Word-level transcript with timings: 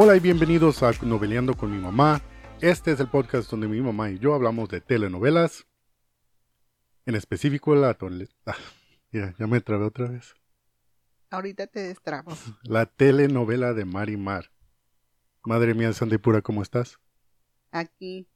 Hola 0.00 0.14
y 0.14 0.20
bienvenidos 0.20 0.84
a 0.84 0.92
Noveleando 1.02 1.56
con 1.56 1.72
mi 1.72 1.78
mamá. 1.78 2.22
Este 2.60 2.92
es 2.92 3.00
el 3.00 3.08
podcast 3.08 3.50
donde 3.50 3.66
mi 3.66 3.80
mamá 3.80 4.08
y 4.10 4.20
yo 4.20 4.32
hablamos 4.32 4.68
de 4.68 4.80
telenovelas. 4.80 5.66
En 7.04 7.16
específico 7.16 7.74
la... 7.74 7.98
Ah, 8.46 8.54
mira, 9.10 9.34
ya 9.36 9.48
me 9.48 9.60
trabé 9.60 9.86
otra 9.86 10.06
vez. 10.06 10.36
Ahorita 11.30 11.66
te 11.66 11.80
destrabo. 11.80 12.30
La 12.62 12.86
telenovela 12.86 13.74
de 13.74 13.86
Marimar. 13.86 14.52
Madre 15.42 15.74
mía, 15.74 15.92
Santa 15.92 16.16
Pura, 16.16 16.42
¿cómo 16.42 16.62
estás? 16.62 17.00
Aquí. 17.72 18.28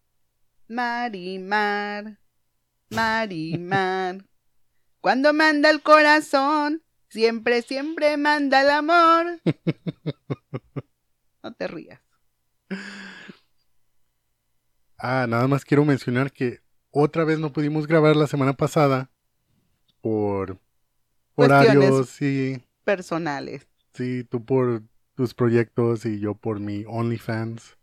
Marimar. 0.67 2.19
Marimar. 2.91 4.27
Cuando 5.01 5.33
manda 5.33 5.71
el 5.71 5.81
corazón, 5.81 6.83
siempre, 7.09 7.63
siempre 7.63 8.17
manda 8.17 8.63
el 8.63 8.71
amor. 8.71 9.41
No 11.43 11.53
te 11.53 11.67
rías. 11.67 12.01
Ah, 14.99 15.27
nada 15.29 15.49
más 15.49 15.65
quiero 15.65 15.85
mencionar 15.85 16.33
que 16.33 16.61
otra 16.91 17.25
vez 17.25 17.39
no 17.39 17.53
pudimos 17.53 17.87
grabar 17.87 18.15
la 18.15 18.29
semana 18.29 18.53
pasada 18.53 19.11
por 20.01 20.61
horarios 21.35 22.23
y 22.23 22.63
personales. 22.85 23.67
Sí, 23.95 24.25
tú 24.25 24.45
por 24.45 24.83
tus 25.15 25.35
proyectos 25.35 26.07
y 26.07 26.21
yo 26.21 26.35
por 26.35 26.61
mi 26.61 26.85
OnlyFans. 26.87 27.77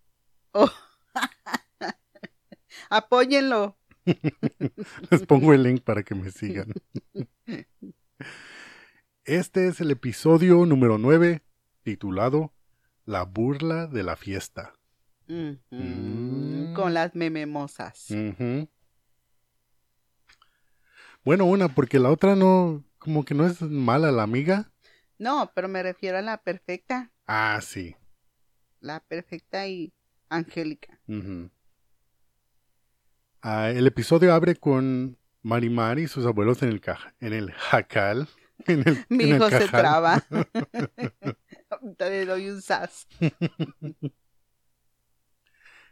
Oh. 0.54 0.72
Apóyenlo. 2.90 3.78
Les 5.12 5.26
pongo 5.26 5.54
el 5.54 5.64
link 5.64 5.82
para 5.82 6.04
que 6.04 6.16
me 6.16 6.32
sigan. 6.32 6.74
Este 9.26 9.68
es 9.68 9.80
el 9.80 9.92
episodio 9.92 10.66
número 10.66 10.98
9, 10.98 11.44
titulado 11.84 12.52
La 13.10 13.24
burla 13.24 13.88
de 13.88 14.04
la 14.04 14.16
fiesta. 14.16 14.72
Mm. 15.26 16.74
Con 16.76 16.94
las 16.94 17.16
mememosas. 17.16 18.06
Bueno, 21.26 21.46
una, 21.46 21.70
porque 21.70 21.98
la 21.98 22.12
otra 22.12 22.36
no, 22.36 22.84
como 23.00 23.26
que 23.26 23.34
no 23.34 23.48
es 23.48 23.64
mala 23.64 24.12
la 24.12 24.22
amiga. 24.22 24.72
No, 25.18 25.52
pero 25.56 25.68
me 25.68 25.82
refiero 25.82 26.20
a 26.20 26.22
la 26.22 26.44
perfecta. 26.44 27.12
Ah, 27.26 27.60
sí. 27.64 27.96
La 28.80 29.00
perfecta 29.00 29.68
y 29.68 29.92
angélica. 30.30 31.00
Ah, 33.42 33.72
el 33.72 33.88
episodio 33.88 34.36
abre 34.36 34.56
con 34.56 35.18
Marimar 35.42 35.98
y 35.98 36.08
sus 36.08 36.28
abuelos 36.28 36.62
en 36.62 36.70
el, 36.70 36.82
en 37.22 37.34
el 37.34 37.52
jacal. 37.54 38.28
Mi 39.10 39.24
hijo 39.24 39.50
se 39.50 39.68
traba. 39.68 40.24
Te 41.98 42.26
doy 42.26 42.50
un 42.50 42.62
sas. 42.62 43.08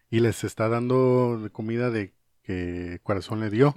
y 0.10 0.20
les 0.20 0.44
está 0.44 0.70
dando 0.70 1.50
comida 1.52 1.90
de 1.90 2.14
que 2.44 3.00
Corazón 3.04 3.40
le 3.40 3.50
dio. 3.50 3.74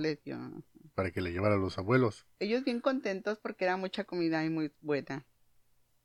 Para 0.94 1.11
que 1.11 1.20
le 1.20 1.33
llevara 1.33 1.55
a 1.55 1.58
los 1.58 1.78
abuelos. 1.78 2.27
Ellos 2.38 2.64
bien 2.64 2.81
contentos 2.81 3.38
porque 3.38 3.64
era 3.64 3.77
mucha 3.77 4.05
comida 4.05 4.44
y 4.44 4.50
muy 4.50 4.72
buena. 4.81 5.27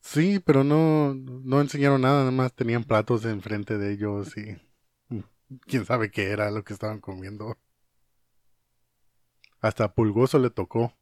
Sí, 0.02 0.40
pero 0.40 0.64
no, 0.64 1.16
no 1.16 1.62
enseñaron 1.62 2.02
nada, 2.02 2.20
nada 2.20 2.32
más 2.32 2.54
tenían 2.54 2.84
platos 2.84 3.26
enfrente 3.26 3.78
de 3.78 3.94
ellos 3.94 4.38
y 4.38 4.56
quién 5.62 5.86
sabe 5.86 6.12
qué 6.12 6.30
era 6.30 6.52
lo 6.52 6.64
que 6.64 6.74
estaban 6.74 7.00
comiendo. 7.00 7.58
Hasta 9.60 9.94
Pulgoso 9.94 10.38
le 10.38 10.52
tocó. 10.52 10.94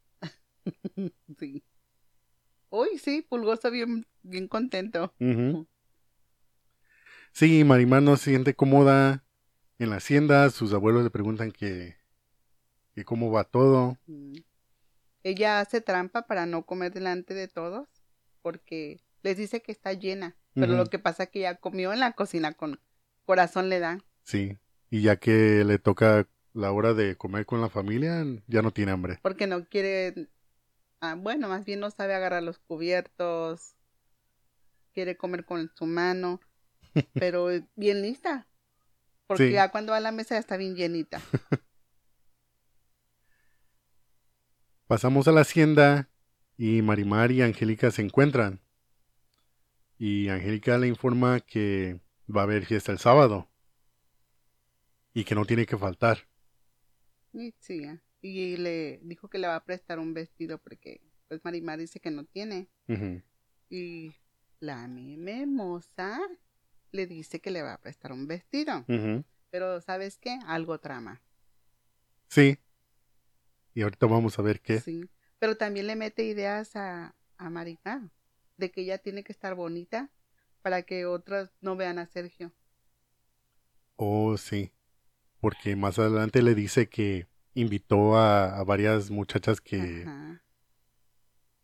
sí. 1.38 1.64
Uy, 2.76 2.98
sí, 2.98 3.22
Pulgoso 3.22 3.70
bien, 3.70 4.08
bien 4.24 4.48
contento. 4.48 5.14
Sí, 7.32 7.64
Marimar 7.64 8.02
no 8.02 8.18
se 8.18 8.32
siente 8.32 8.56
cómoda 8.56 9.24
en 9.78 9.92
la 9.92 9.98
hacienda. 9.98 10.50
Sus 10.50 10.74
abuelos 10.74 11.04
le 11.04 11.12
preguntan 11.12 11.52
que, 11.52 11.98
que 12.96 13.06
cómo 13.06 13.32
va 13.32 13.44
todo. 13.44 14.00
Ella 15.22 15.60
hace 15.60 15.82
trampa 15.82 16.26
para 16.26 16.48
no 16.48 16.66
comer 16.66 16.92
delante 16.92 17.36
de 17.36 17.48
todos 17.48 17.88
porque 18.42 19.04
les 19.22 19.38
dice 19.38 19.62
que 19.62 19.72
está 19.72 19.94
llena, 19.94 20.36
pero 20.56 20.74
lo 20.74 20.88
que 20.88 20.98
pasa 20.98 21.26
es 21.26 21.30
que 21.30 21.42
ya 21.42 21.58
comió 21.58 21.94
en 21.94 22.00
la 22.00 22.14
cocina 22.14 22.54
con 22.54 22.80
corazón 23.26 23.70
le 23.70 23.78
da. 23.78 24.00
Sí, 24.24 24.58
y 24.90 25.04
ya 25.04 25.18
que 25.18 25.64
le 25.64 25.78
toca 25.78 26.28
la 26.54 26.72
hora 26.72 26.96
de 26.96 27.18
comer 27.18 27.46
con 27.46 27.62
la 27.62 27.70
familia, 27.70 28.26
ya 28.48 28.64
no 28.64 28.72
tiene 28.72 28.94
hambre. 28.94 29.20
Porque 29.22 29.46
no 29.46 29.64
quiere, 29.68 30.30
ah, 31.04 31.16
bueno, 31.16 31.50
más 31.50 31.66
bien 31.66 31.82
no 31.82 31.92
sabe 31.92 32.16
agarrar 32.16 32.42
los 32.44 32.60
cubiertos, 32.60 33.76
quiere 34.94 35.18
comer 35.18 35.44
con 35.44 35.70
su 35.76 35.86
mano, 35.86 36.40
pero 37.14 37.50
bien 37.76 38.02
lista, 38.02 38.48
porque 39.28 39.52
ya 39.52 39.70
cuando 39.70 39.92
va 39.92 39.98
a 39.98 40.02
la 40.02 40.14
mesa 40.14 40.36
ya 40.36 40.40
está 40.40 40.56
bien 40.56 40.76
llenita. 40.76 41.22
Pasamos 44.88 45.28
a 45.28 45.34
la 45.34 45.42
hacienda 45.42 46.10
y 46.58 46.82
Marimar 46.82 47.32
y 47.32 47.42
Angélica 47.42 47.92
se 47.92 48.02
encuentran. 48.02 48.62
Y 49.98 50.30
Angélica 50.30 50.78
le 50.78 50.88
informa 50.88 51.42
que 51.42 52.00
va 52.34 52.42
a 52.42 52.44
haber 52.44 52.66
fiesta 52.66 52.92
el 52.92 53.00
sábado. 53.00 53.50
Y 55.14 55.24
que 55.24 55.36
no 55.36 55.46
tiene 55.46 55.66
que 55.66 55.78
faltar. 55.78 56.28
Sí, 57.32 57.54
y 58.24 58.58
le 58.58 59.00
dijo 59.04 59.30
que 59.30 59.38
le 59.38 59.48
va 59.48 59.56
a 59.58 59.64
prestar 59.64 60.00
un 60.00 60.16
vestido 60.16 60.58
porque 60.58 61.00
pues 61.28 61.44
Marimar 61.44 61.78
dice 61.78 62.00
que 62.00 62.10
no 62.10 62.26
tiene. 62.26 62.70
Y 63.70 64.16
la 64.60 64.88
memosa 64.88 66.20
le 66.92 67.06
dice 67.06 67.40
que 67.40 67.52
le 67.52 67.62
va 67.62 67.74
a 67.74 67.82
prestar 67.82 68.12
un 68.12 68.26
vestido. 68.26 68.84
Pero 69.52 69.80
¿sabes 69.82 70.18
qué? 70.18 70.40
Algo 70.48 70.80
trama. 70.80 71.22
Sí. 72.30 72.58
Y 73.76 73.84
ahorita 73.84 74.08
vamos 74.08 74.40
a 74.40 74.42
ver 74.42 74.60
qué. 74.60 74.80
Sí 74.80 75.08
pero 75.44 75.58
también 75.58 75.88
le 75.88 75.98
mete 75.98 76.24
ideas 76.24 76.78
a, 76.78 77.18
a 77.38 77.50
Marina 77.50 78.10
de 78.56 78.72
que 78.72 78.80
ella 78.80 78.98
tiene 78.98 79.26
que 79.26 79.34
estar 79.34 79.56
bonita 79.56 80.10
para 80.62 80.84
que 80.84 81.06
otras 81.06 81.52
no 81.60 81.76
vean 81.76 82.00
a 82.00 82.06
Sergio. 82.08 82.54
Oh, 83.98 84.38
sí. 84.38 84.72
Porque 85.42 85.76
más 85.76 86.00
adelante 86.00 86.42
le 86.42 86.56
dice 86.56 86.88
que 86.88 87.28
invitó 87.54 88.18
a, 88.18 88.64
varias 88.64 89.10
muchachas 89.10 89.62
que, 89.62 90.06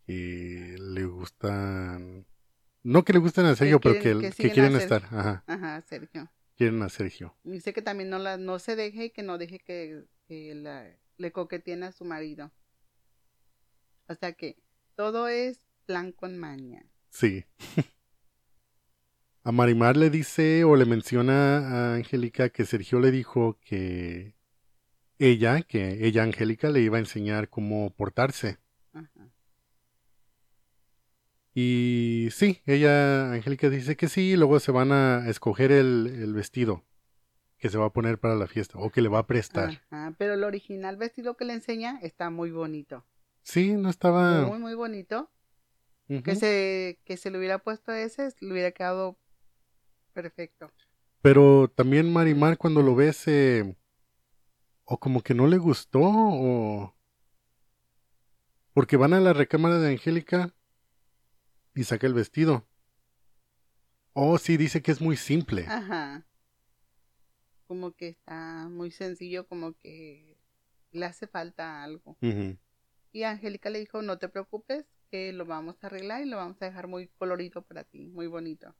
que, 0.05 0.75
le 0.79 1.05
gustan. 1.05 2.25
No 2.83 3.03
que 3.03 3.13
le 3.13 3.19
gustan 3.19 3.45
a 3.45 3.55
Sergio, 3.55 3.79
pero 3.79 3.95
que, 3.95 4.51
quieren 4.51 4.75
estar. 4.75 5.03
Ajá. 5.05 5.44
Ajá, 5.47 5.81
Sergio. 5.81 6.31
Quieren 6.55 6.81
a 6.81 6.89
Sergio. 6.89 7.35
Dice 7.44 7.73
que 7.73 7.81
también 7.81 8.09
no, 8.09 8.19
la, 8.19 8.38
no 8.38 8.59
se 8.59 8.75
deje 8.75 9.05
y 9.05 9.09
que 9.11 9.23
no 9.23 9.38
deje 9.38 9.59
que, 9.59 10.05
le 11.17 11.31
coqueteen 11.31 11.83
a 11.83 11.91
su 11.91 12.05
marido. 12.05 12.51
O 14.07 14.16
sea 14.16 14.33
que 14.33 14.57
todo 14.95 15.28
es 15.28 15.66
plan 15.85 16.11
con 16.11 16.38
maña. 16.38 16.85
Sí. 17.09 17.45
a 19.44 19.51
Marimar 19.51 19.97
le 19.97 20.09
dice 20.09 20.63
o 20.63 20.75
le 20.75 20.85
menciona 20.85 21.57
a 21.57 21.95
Angélica 21.95 22.49
que 22.49 22.66
Sergio 22.66 22.99
le 22.99 23.11
dijo 23.11 23.59
que 23.61 24.38
ella, 25.19 25.62
que 25.62 26.07
ella 26.07 26.24
Angélica 26.24 26.69
le 26.69 26.80
iba 26.80 26.97
a 26.97 27.02
enseñar 27.02 27.50
cómo 27.50 27.91
portarse. 27.91 28.57
Y 31.53 32.29
sí, 32.32 32.61
ella, 32.66 33.34
Angélica 33.34 33.70
dice 33.70 33.97
que 33.97 34.08
sí, 34.08 34.32
y 34.32 34.38
luego 34.38 34.59
se 34.59 34.72
van 34.72 34.91
a 34.91 35.29
escoger 35.29 35.72
el, 35.72 36.08
el, 36.08 36.34
vestido 36.34 36.85
que 37.58 37.70
se 37.70 37.78
va 37.78 37.88
a 37.88 37.93
poner 37.93 38.17
para 38.17 38.35
la 38.35 38.47
fiesta 38.47 38.79
o 38.79 38.90
que 38.91 39.02
le 39.02 39.09
va 39.09 39.20
a 39.20 39.28
prestar. 39.28 39.82
pero 40.17 40.35
el 40.35 40.43
original 40.46 40.96
vestido 40.96 41.35
que 41.35 41.46
le 41.46 41.53
enseña 41.53 41.99
está 42.02 42.29
muy 42.29 42.52
bonito. 42.52 43.05
Sí, 43.43 43.73
no 43.73 43.90
estaba. 43.90 44.46
Muy, 44.46 44.59
muy 44.59 44.76
bonito. 44.76 45.29
que, 46.08 46.35
se, 46.35 47.02
que 47.03 47.17
se 47.17 47.29
le 47.29 47.38
hubiera 47.38 47.59
puesto 47.59 47.91
ese, 47.91 48.29
le 48.40 48.52
hubiera 48.53 48.72
quedado 48.72 49.17
perfecto. 50.14 50.72
Pero 51.22 51.67
también 51.70 52.11
Marimar, 52.11 52.58
cuando 52.58 52.82
lo 52.82 52.96
ves, 52.96 53.28
eh, 53.28 53.76
o 54.91 55.00
como 55.00 55.22
que 55.22 55.36
no 55.36 55.46
le 55.46 55.59
gustó, 55.59 56.02
o. 56.02 56.96
Porque 58.74 58.97
van 58.97 59.14
a 59.14 59.20
la 59.20 59.34
recámara 59.34 59.78
de 59.78 59.91
Angélica 59.91 60.56
y 61.76 61.84
saca 61.84 62.08
el 62.08 62.16
vestido. 62.16 62.68
Oh, 64.14 64.40
sí, 64.40 64.58
dice 64.58 64.82
que 64.82 64.91
es 64.91 65.00
muy 65.00 65.16
simple. 65.16 65.66
Ajá. 65.68 66.26
Como 67.68 67.91
que 67.91 68.08
está 68.08 68.68
muy 68.68 68.90
sencillo, 68.90 69.47
como 69.47 69.74
que 69.74 70.40
le 70.91 71.06
hace 71.06 71.28
falta 71.28 71.84
algo. 71.84 72.18
Y 73.12 73.24
Angélica 73.24 73.70
le 73.70 73.80
dijo, 73.80 74.02
no 74.02 74.18
te 74.18 74.28
preocupes, 74.28 74.86
que 75.12 75.34
lo 75.34 75.46
vamos 75.46 75.76
a 75.84 75.88
arreglar 75.88 76.24
y 76.24 76.30
lo 76.30 76.38
vamos 76.38 76.59
a 76.62 76.66
dejar 76.66 76.88
muy 76.88 77.09
colorido 77.09 77.62
para 77.62 77.84
ti, 77.84 78.08
muy 78.08 78.26
bonito. 78.26 78.76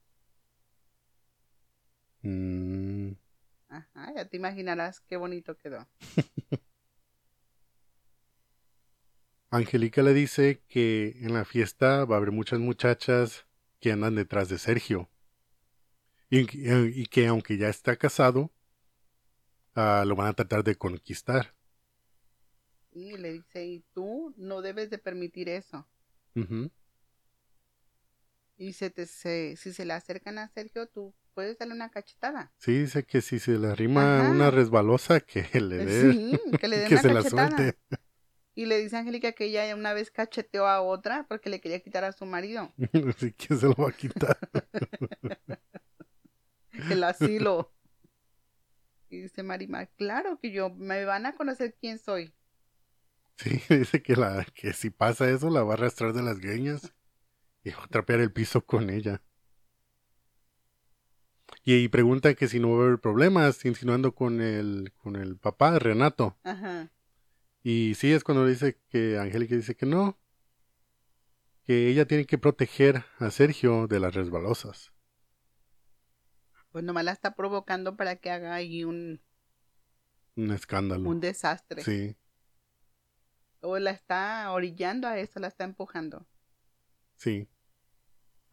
Mm. 2.22 3.12
Ajá, 3.70 4.12
ya 4.14 4.28
te 4.28 4.36
imaginarás 4.36 5.00
qué 5.00 5.16
bonito 5.16 5.56
quedó. 5.56 5.86
Angélica 9.50 10.02
le 10.02 10.12
dice 10.12 10.62
que 10.68 11.16
en 11.20 11.32
la 11.34 11.44
fiesta 11.44 12.04
va 12.04 12.16
a 12.16 12.18
haber 12.18 12.32
muchas 12.32 12.58
muchachas 12.58 13.46
que 13.80 13.92
andan 13.92 14.16
detrás 14.16 14.48
de 14.48 14.58
Sergio. 14.58 15.08
Y, 16.28 17.06
que 17.06 17.26
aunque 17.26 17.58
ya 17.58 17.68
está 17.68 17.96
casado, 17.96 18.52
ah, 19.74 20.04
lo 20.06 20.14
van 20.14 20.28
a 20.28 20.32
tratar 20.34 20.62
de 20.62 20.76
conquistar. 20.76 21.54
Y 22.92 23.16
le 23.16 23.32
dice, 23.32 23.66
y 23.66 23.84
tú 23.92 24.34
no 24.36 24.62
debes 24.62 24.90
de 24.90 24.98
permitir 24.98 25.48
eso. 25.48 25.88
Y 28.60 28.74
se 28.74 28.90
te, 28.90 29.06
si 29.06 29.56
se 29.56 29.84
le 29.86 29.94
acercan 29.94 30.36
a 30.36 30.46
Sergio, 30.48 30.86
tú 30.86 31.14
puedes 31.32 31.56
darle 31.56 31.72
una 31.72 31.90
cachetada. 31.90 32.52
Sí, 32.58 32.80
dice 32.80 33.04
que 33.04 33.22
si 33.22 33.38
se 33.38 33.52
le 33.52 33.68
arrima 33.68 34.28
una 34.28 34.50
resbalosa, 34.50 35.20
que 35.20 35.42
le 35.62 35.78
dé. 35.78 36.12
Sí, 36.12 36.40
que 36.60 36.68
le 36.68 36.76
dé 36.80 36.86
una 36.88 37.00
se 37.00 37.14
la 37.14 37.22
suelte. 37.22 37.78
Y 38.54 38.66
le 38.66 38.78
dice 38.78 38.96
a 38.96 38.98
Angélica 38.98 39.32
que 39.32 39.46
ella 39.46 39.74
una 39.74 39.94
vez 39.94 40.10
cacheteó 40.10 40.66
a 40.66 40.82
otra 40.82 41.24
porque 41.26 41.48
le 41.48 41.62
quería 41.62 41.80
quitar 41.80 42.04
a 42.04 42.12
su 42.12 42.26
marido. 42.26 42.70
sí, 43.16 43.32
¿quién 43.32 43.58
se 43.58 43.64
lo 43.64 43.74
va 43.76 43.88
a 43.88 43.92
quitar? 43.92 44.36
El 46.90 47.02
asilo. 47.02 47.72
Y 49.08 49.22
dice 49.22 49.42
Marimar, 49.42 49.88
claro 49.96 50.38
que 50.38 50.52
yo, 50.52 50.68
me 50.68 51.06
van 51.06 51.24
a 51.24 51.34
conocer 51.34 51.76
quién 51.80 51.98
soy. 51.98 52.34
Sí, 53.38 53.58
dice 53.70 54.02
que, 54.02 54.16
la, 54.16 54.44
que 54.52 54.74
si 54.74 54.90
pasa 54.90 55.30
eso 55.30 55.48
la 55.48 55.62
va 55.62 55.70
a 55.70 55.76
arrastrar 55.76 56.12
de 56.12 56.22
las 56.22 56.38
greñas 56.40 56.92
y 57.64 57.70
va 57.70 57.84
a 57.84 57.88
trapear 57.88 58.20
el 58.20 58.32
piso 58.32 58.64
con 58.64 58.90
ella. 58.90 59.22
Y, 61.64 61.88
pregunta 61.88 62.34
que 62.34 62.48
si 62.48 62.58
no 62.58 62.70
va 62.70 62.82
a 62.82 62.86
haber 62.86 63.00
problemas, 63.00 63.64
insinuando 63.64 64.14
con 64.14 64.40
el, 64.40 64.92
con 64.96 65.16
el 65.16 65.36
papá, 65.36 65.78
Renato. 65.78 66.38
Ajá. 66.42 66.90
Y 67.62 67.94
sí, 67.96 68.12
es 68.12 68.24
cuando 68.24 68.46
dice 68.46 68.80
que 68.88 69.18
Angélica 69.18 69.54
dice 69.54 69.76
que 69.76 69.84
no, 69.84 70.18
que 71.64 71.88
ella 71.88 72.06
tiene 72.06 72.24
que 72.24 72.38
proteger 72.38 73.04
a 73.18 73.30
Sergio 73.30 73.86
de 73.86 74.00
las 74.00 74.14
resbalosas. 74.14 74.92
Pues 76.72 76.84
nomás 76.84 77.04
la 77.04 77.12
está 77.12 77.34
provocando 77.34 77.96
para 77.96 78.16
que 78.16 78.30
haga 78.30 78.54
ahí 78.54 78.84
un... 78.84 79.20
Un 80.36 80.52
escándalo. 80.52 81.08
Un 81.08 81.20
desastre. 81.20 81.82
Sí. 81.82 82.16
O 83.60 83.78
la 83.78 83.90
está 83.90 84.50
orillando 84.52 85.08
a 85.08 85.18
eso, 85.18 85.40
la 85.40 85.48
está 85.48 85.64
empujando. 85.64 86.26
Sí. 87.20 87.48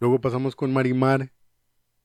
Luego 0.01 0.19
pasamos 0.19 0.57
con 0.57 0.73
Marimar, 0.73 1.31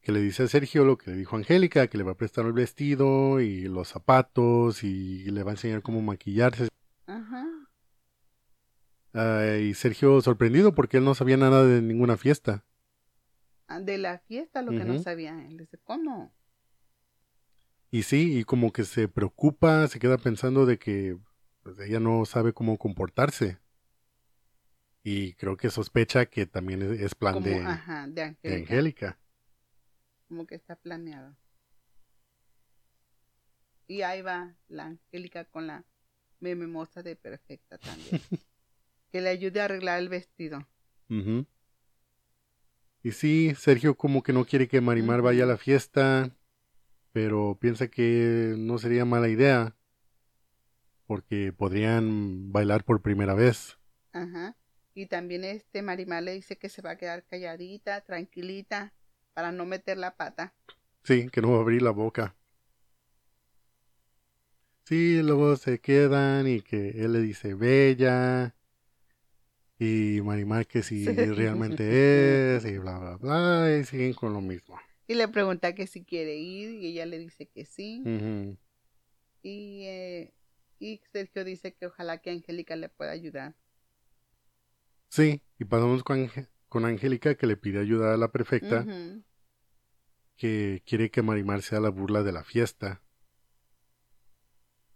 que 0.00 0.12
le 0.12 0.20
dice 0.20 0.44
a 0.44 0.46
Sergio 0.46 0.84
lo 0.84 0.96
que 0.96 1.10
le 1.10 1.16
dijo 1.16 1.34
Angélica, 1.34 1.88
que 1.88 1.98
le 1.98 2.04
va 2.04 2.12
a 2.12 2.16
prestar 2.16 2.46
el 2.46 2.52
vestido 2.52 3.40
y 3.40 3.62
los 3.62 3.88
zapatos 3.88 4.84
y 4.84 5.24
le 5.24 5.42
va 5.42 5.50
a 5.50 5.54
enseñar 5.54 5.82
cómo 5.82 6.00
maquillarse. 6.02 6.68
Ajá. 7.06 7.48
y 9.58 9.74
Sergio 9.74 10.20
sorprendido 10.20 10.72
porque 10.72 10.98
él 10.98 11.04
no 11.04 11.16
sabía 11.16 11.36
nada 11.36 11.64
de 11.66 11.82
ninguna 11.82 12.16
fiesta. 12.16 12.64
Ah, 13.66 13.80
de 13.80 13.98
la 13.98 14.20
fiesta 14.20 14.62
lo 14.62 14.70
que 14.70 14.84
no 14.84 15.00
sabía. 15.00 15.44
Él 15.44 15.56
dice, 15.56 15.78
¿cómo? 15.82 16.32
Y 17.90 18.04
sí, 18.04 18.38
y 18.38 18.44
como 18.44 18.72
que 18.72 18.84
se 18.84 19.08
preocupa, 19.08 19.88
se 19.88 19.98
queda 19.98 20.16
pensando 20.16 20.64
de 20.64 20.78
que 20.78 21.18
pues, 21.64 21.80
ella 21.80 21.98
no 21.98 22.24
sabe 22.24 22.52
cómo 22.52 22.78
comportarse. 22.78 23.61
Y 25.02 25.34
creo 25.34 25.56
que 25.56 25.70
sospecha 25.70 26.26
que 26.26 26.46
también 26.46 26.82
es, 26.82 27.14
plan 27.14 27.42
de, 27.42 27.60
de, 28.42 28.54
Angélica. 28.54 29.18
Como 30.28 30.46
que 30.46 30.54
está 30.54 30.76
planeado. 30.76 31.36
Y 33.88 34.02
ahí 34.02 34.22
va 34.22 34.54
la 34.68 34.86
Angélica 34.86 35.44
con 35.44 35.66
la 35.66 35.84
memosa 36.38 37.02
de 37.02 37.16
perfecta 37.16 37.78
también. 37.78 38.20
que 39.12 39.20
le 39.20 39.28
ayude 39.28 39.60
a 39.60 39.66
arreglar 39.66 39.98
el 39.98 40.08
vestido. 40.08 40.66
Y 43.02 43.12
sí, 43.12 43.54
Sergio 43.54 43.96
como 43.96 44.22
que 44.22 44.32
no 44.32 44.46
quiere 44.46 44.66
que 44.66 44.80
Marimar 44.80 45.20
vaya 45.20 45.44
a 45.44 45.46
la 45.46 45.58
fiesta, 45.58 46.34
pero 47.12 47.58
piensa 47.60 47.88
que 47.88 48.54
no 48.56 48.78
sería 48.78 49.04
mala 49.04 49.28
idea, 49.28 49.76
porque 51.06 51.52
podrían 51.52 52.50
bailar 52.50 52.84
por 52.84 53.02
primera 53.02 53.34
vez. 53.34 53.78
Ajá. 54.12 54.56
Y 54.94 55.06
también 55.06 55.44
este 55.44 55.82
Marimar 55.82 56.22
le 56.22 56.32
dice 56.32 56.56
que 56.56 56.68
se 56.68 56.82
va 56.82 56.90
a 56.90 56.96
quedar 56.96 57.24
calladita, 57.24 58.02
tranquilita, 58.02 58.92
para 59.32 59.52
no 59.52 59.64
meter 59.64 59.96
la 59.96 60.16
pata. 60.16 60.54
Sí, 61.04 61.28
que 61.30 61.40
no 61.40 61.52
va 61.52 61.58
a 61.58 61.60
abrir 61.60 61.82
la 61.82 61.90
boca. 61.90 62.34
Sí, 64.84 65.22
luego 65.22 65.56
se 65.56 65.80
quedan 65.80 66.46
y 66.46 66.60
que 66.60 66.90
él 66.90 67.12
le 67.12 67.20
dice 67.20 67.54
bella 67.54 68.54
y 69.78 70.20
Marimar 70.22 70.66
que 70.66 70.82
si 70.82 71.04
realmente 71.34 72.56
es 72.56 72.64
y 72.64 72.78
bla 72.78 72.98
bla 72.98 73.16
bla 73.16 73.78
y 73.78 73.84
siguen 73.84 74.12
con 74.12 74.32
lo 74.32 74.40
mismo. 74.40 74.78
Y 75.06 75.14
le 75.14 75.28
pregunta 75.28 75.74
que 75.74 75.86
si 75.86 76.04
quiere 76.04 76.36
ir 76.36 76.70
y 76.70 76.86
ella 76.88 77.06
le 77.06 77.18
dice 77.18 77.46
que 77.48 77.64
sí. 77.64 78.02
y, 79.42 79.84
eh, 79.86 80.32
y 80.78 81.00
Sergio 81.12 81.44
dice 81.44 81.74
que 81.74 81.86
ojalá 81.86 82.18
que 82.18 82.30
Angélica 82.30 82.76
le 82.76 82.88
pueda 82.88 83.12
ayudar. 83.12 83.54
Sí, 85.12 85.42
y 85.58 85.66
pasamos 85.66 86.02
con, 86.04 86.30
con 86.70 86.86
Angélica 86.86 87.34
que 87.34 87.46
le 87.46 87.58
pide 87.58 87.80
ayuda 87.80 88.14
a 88.14 88.16
la 88.16 88.32
perfecta, 88.32 88.86
que 90.36 90.82
quiere 90.86 91.10
que 91.10 91.20
Marimar 91.20 91.60
sea 91.60 91.80
la 91.80 91.90
burla 91.90 92.22
de 92.22 92.32
la 92.32 92.44
fiesta. 92.44 93.02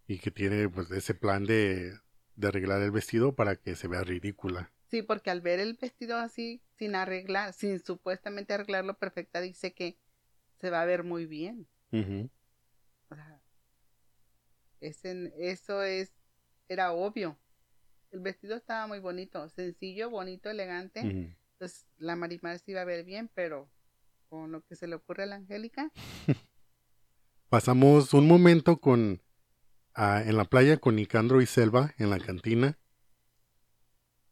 Y 0.07 0.19
que 0.21 0.31
tiene 0.31 0.71
pues 0.71 0.91
ese 0.91 1.13
plan 1.13 1.45
de, 1.45 1.99
de 2.35 2.49
arreglar 2.49 2.81
el 2.81 2.93
vestido 2.93 3.35
para 3.35 3.57
que 3.57 3.77
se 3.77 3.89
vea 3.89 4.05
ridícula. 4.05 4.73
Sí, 4.91 5.03
porque 5.03 5.29
al 5.29 5.43
ver 5.43 5.61
el 5.61 5.75
vestido 5.75 6.17
así, 6.17 6.63
sin 6.79 6.95
arreglar, 6.95 7.53
sin 7.53 7.79
supuestamente 7.79 8.55
arreglarlo 8.55 8.99
perfecta, 8.99 9.43
dice 9.43 9.75
que 9.75 9.99
se 10.59 10.71
va 10.71 10.81
a 10.81 10.87
ver 10.87 11.05
muy 11.05 11.27
bien. 11.27 11.69
o 11.93 13.15
sea, 13.15 13.43
eso 14.81 15.83
es, 15.83 16.15
era 16.69 16.93
obvio 16.93 17.39
el 18.11 18.21
vestido 18.21 18.57
estaba 18.57 18.87
muy 18.87 19.01
bonito, 19.01 19.49
sencillo, 19.49 20.11
bonito, 20.11 20.51
elegante. 20.51 21.01
Entonces 21.01 21.87
la 21.99 22.17
Marimar 22.17 22.59
se 22.59 22.73
iba 22.73 22.83
a 22.83 22.85
ver 22.85 23.05
bien, 23.05 23.31
pero 23.35 23.71
con 24.29 24.53
lo 24.53 24.63
que 24.63 24.77
se 24.77 24.87
le 24.87 24.97
ocurre 24.97 25.25
a 25.25 25.27
la 25.27 25.37
Angélica. 25.37 25.91
Pasamos 27.49 28.13
un 28.13 28.27
momento 28.27 28.81
con 28.81 29.23
en 29.97 30.37
la 30.37 30.45
playa 30.45 30.77
con 30.77 30.97
Nicandro 30.97 31.41
y 31.41 31.47
Selva 31.47 31.95
en 31.99 32.11
la 32.11 32.19
cantina. 32.19 32.79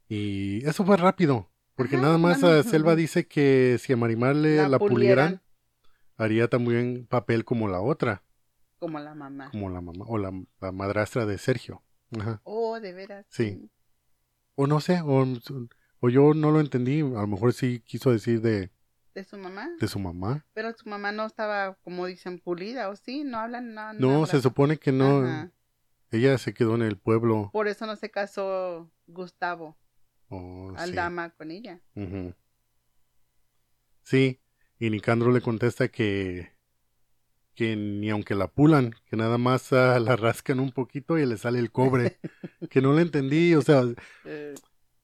Y 0.08 0.64
eso 0.66 0.84
fue 0.84 0.98
rápido, 0.98 1.50
porque 1.74 1.96
nada 1.96 2.18
más 2.18 2.40
Selva 2.40 2.94
dice 2.96 3.26
que 3.26 3.78
si 3.80 3.92
a 3.94 3.96
Marimar 3.96 4.36
le 4.36 4.68
la, 4.68 4.78
pulieran, 4.78 5.42
haría 6.16 6.48
también 6.48 7.06
papel 7.06 7.44
como 7.44 7.68
la 7.68 7.80
otra. 7.80 8.22
Como 8.78 9.00
la 9.00 9.14
mamá. 9.14 9.50
Como 9.50 9.70
la 9.70 9.80
mamá, 9.80 10.04
o 10.06 10.18
la, 10.18 10.30
la 10.60 10.72
madrastra 10.72 11.24
de 11.24 11.38
Sergio. 11.38 11.82
Ajá. 12.20 12.40
Oh, 12.44 12.80
de 12.80 12.92
veras. 12.92 13.26
Sí. 13.28 13.70
O 14.54 14.66
no 14.66 14.80
sé, 14.80 15.00
o, 15.00 15.26
o, 16.00 16.08
yo 16.08 16.34
no 16.34 16.50
lo 16.50 16.60
entendí, 16.60 17.00
a 17.00 17.04
lo 17.22 17.26
mejor 17.26 17.52
sí 17.52 17.80
quiso 17.80 18.10
decir 18.10 18.40
de... 18.40 18.70
¿De 19.14 19.24
su 19.24 19.36
mamá? 19.36 19.70
De 19.80 19.88
su 19.88 19.98
mamá. 19.98 20.44
Pero 20.54 20.72
su 20.76 20.88
mamá 20.88 21.12
no 21.12 21.26
estaba, 21.26 21.76
como 21.82 22.06
dicen, 22.06 22.40
pulida, 22.40 22.88
¿o 22.88 22.96
sí? 22.96 23.22
No 23.24 23.38
hablan 23.38 23.74
nada. 23.74 23.92
No, 23.92 24.26
se 24.26 24.40
supone 24.40 24.76
que 24.76 24.90
no. 24.90 25.50
Ella 26.10 26.38
se 26.38 26.54
quedó 26.54 26.74
en 26.74 26.82
el 26.82 26.96
pueblo. 26.98 27.50
Por 27.52 27.68
eso 27.68 27.86
no 27.86 27.96
se 27.96 28.10
casó 28.10 28.90
Gustavo. 29.06 29.76
Oh, 30.28 30.72
al 30.76 30.94
dama 30.94 31.30
con 31.30 31.50
ella. 31.50 31.80
Sí, 34.02 34.40
y 34.78 34.90
Nicandro 34.90 35.32
le 35.32 35.40
contesta 35.40 35.88
que 35.88 36.53
que 37.54 37.76
ni 37.76 38.10
aunque 38.10 38.34
la 38.34 38.48
pulan, 38.48 38.94
que 39.06 39.16
nada 39.16 39.38
más 39.38 39.72
ah, 39.72 39.98
la 40.00 40.16
rascan 40.16 40.60
un 40.60 40.72
poquito 40.72 41.18
y 41.18 41.26
le 41.26 41.36
sale 41.36 41.58
el 41.58 41.70
cobre. 41.70 42.18
que 42.70 42.80
no 42.80 42.92
le 42.92 43.02
entendí, 43.02 43.54
o 43.54 43.62
sea, 43.62 43.82
eh. 44.24 44.54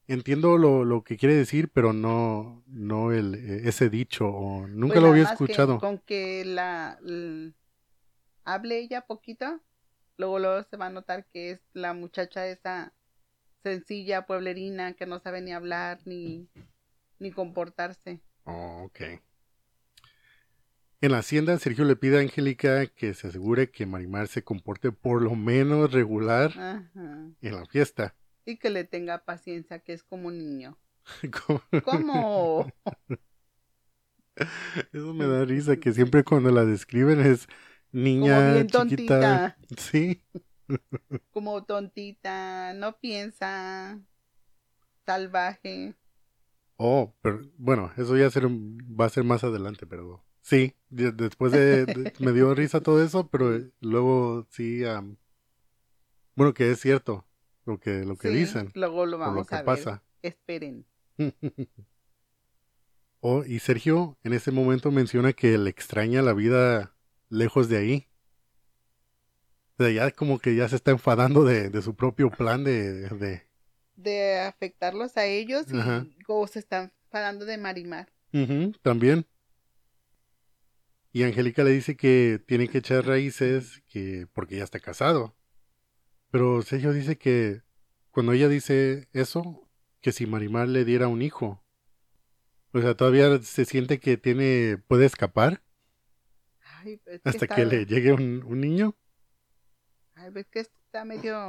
entiendo 0.08 0.58
lo, 0.58 0.84
lo, 0.84 1.04
que 1.04 1.16
quiere 1.16 1.34
decir, 1.34 1.70
pero 1.72 1.92
no, 1.92 2.62
no 2.66 3.12
el, 3.12 3.34
e, 3.34 3.68
ese 3.68 3.88
dicho, 3.88 4.26
o 4.28 4.66
nunca 4.66 4.94
pues 4.94 5.02
lo 5.02 5.10
había 5.10 5.24
escuchado. 5.24 5.78
con 5.78 5.98
que 5.98 6.44
la, 6.44 6.98
hable 8.44 8.78
ella 8.78 9.02
poquito, 9.02 9.60
luego, 10.16 10.38
luego 10.38 10.62
se 10.64 10.76
va 10.76 10.86
a 10.86 10.90
notar 10.90 11.26
que 11.26 11.52
es 11.52 11.60
la 11.72 11.94
muchacha 11.94 12.46
esa 12.46 12.92
sencilla, 13.62 14.26
pueblerina, 14.26 14.94
que 14.94 15.06
no 15.06 15.20
sabe 15.20 15.40
ni 15.40 15.52
hablar 15.52 16.00
ni, 16.04 16.48
ni 17.18 17.30
comportarse. 17.30 18.20
Oh, 18.44 18.84
ok. 18.86 19.20
En 21.02 21.12
la 21.12 21.18
hacienda, 21.18 21.58
Sergio 21.58 21.84
le 21.84 21.96
pide 21.96 22.18
a 22.18 22.20
Angélica 22.20 22.86
que 22.86 23.14
se 23.14 23.28
asegure 23.28 23.70
que 23.70 23.86
Marimar 23.86 24.28
se 24.28 24.44
comporte 24.44 24.92
por 24.92 25.22
lo 25.22 25.34
menos 25.34 25.92
regular 25.92 26.52
en 26.94 27.54
la 27.54 27.64
fiesta. 27.64 28.14
Y 28.44 28.58
que 28.58 28.68
le 28.68 28.84
tenga 28.84 29.24
paciencia, 29.24 29.78
que 29.78 29.94
es 29.94 30.02
como 30.02 30.28
un 30.28 30.36
niño. 30.36 30.78
¿Cómo? 31.84 32.70
Eso 34.92 35.14
me 35.14 35.26
da 35.26 35.46
risa, 35.46 35.78
que 35.78 35.94
siempre 35.94 36.22
cuando 36.22 36.50
la 36.50 36.66
describen 36.66 37.20
es 37.20 37.48
niña 37.92 38.52
bien 38.52 38.66
chiquita. 38.66 39.56
Tontita. 39.56 39.56
Sí. 39.78 40.22
como 41.30 41.64
tontita, 41.64 42.74
no 42.74 42.98
piensa, 42.98 43.98
salvaje. 45.06 45.94
Oh, 46.76 47.14
pero 47.22 47.40
bueno, 47.56 47.90
eso 47.96 48.16
ya 48.16 48.30
ser, 48.30 48.46
va 48.48 49.06
a 49.06 49.10
ser 49.10 49.24
más 49.24 49.44
adelante, 49.44 49.86
pero 49.86 50.24
Sí, 50.42 50.74
después 50.88 51.52
de, 51.52 52.12
me 52.18 52.32
dio 52.32 52.54
risa 52.54 52.80
todo 52.80 53.02
eso, 53.02 53.28
pero 53.28 53.60
luego 53.80 54.46
sí, 54.50 54.82
bueno, 56.34 56.54
que 56.54 56.70
es 56.70 56.80
cierto 56.80 57.26
lo 57.66 57.78
que 57.78 58.04
lo 58.04 58.16
que 58.16 58.30
dicen. 58.30 58.70
Luego 58.74 59.06
lo 59.06 59.18
vamos 59.18 59.46
que 59.46 59.54
a 59.54 59.58
ver. 59.58 59.66
pasa. 59.66 60.02
Esperen. 60.22 60.86
oh, 63.20 63.44
y 63.44 63.58
Sergio 63.58 64.16
en 64.24 64.32
ese 64.32 64.50
momento 64.50 64.90
menciona 64.90 65.32
que 65.32 65.56
le 65.58 65.70
extraña 65.70 66.22
la 66.22 66.32
vida 66.32 66.94
lejos 67.28 67.68
de 67.68 67.76
ahí. 67.78 68.08
O 69.78 69.84
sea, 69.84 69.92
ya 69.92 70.10
como 70.10 70.38
que 70.38 70.56
ya 70.56 70.68
se 70.68 70.76
está 70.76 70.90
enfadando 70.90 71.44
de, 71.44 71.80
su 71.80 71.94
propio 71.94 72.30
plan 72.30 72.64
de, 72.64 73.08
de... 73.08 73.46
de... 73.96 74.40
afectarlos 74.40 75.16
a 75.16 75.24
ellos 75.24 75.66
y 75.70 76.46
se 76.48 76.58
está 76.58 76.90
enfadando 77.04 77.46
de 77.46 77.56
Marimar. 77.56 78.12
también. 78.82 79.26
Y 81.12 81.24
Angélica 81.24 81.64
le 81.64 81.70
dice 81.70 81.96
que 81.96 82.40
tiene 82.46 82.68
que 82.68 82.78
echar 82.78 83.06
raíces 83.06 83.82
que 83.88 84.26
porque 84.32 84.56
ya 84.56 84.64
está 84.64 84.78
casado. 84.78 85.36
Pero 86.30 86.62
Sergio 86.62 86.92
dice 86.92 87.18
que 87.18 87.62
cuando 88.10 88.32
ella 88.32 88.48
dice 88.48 89.08
eso, 89.12 89.68
que 90.00 90.12
si 90.12 90.26
Marimar 90.26 90.68
le 90.68 90.84
diera 90.84 91.08
un 91.08 91.22
hijo. 91.22 91.64
O 92.72 92.80
sea, 92.80 92.96
todavía 92.96 93.42
se 93.42 93.64
siente 93.64 93.98
que 93.98 94.16
tiene 94.16 94.78
puede 94.86 95.06
escapar. 95.06 95.62
hasta 97.24 97.48
que, 97.48 97.66
le 97.66 97.86
llegue 97.86 98.12
un, 98.12 98.44
un, 98.44 98.60
niño. 98.60 98.96
Ay, 100.14 100.30
ves 100.30 100.46
que 100.48 100.60
está 100.60 101.04
medio 101.04 101.46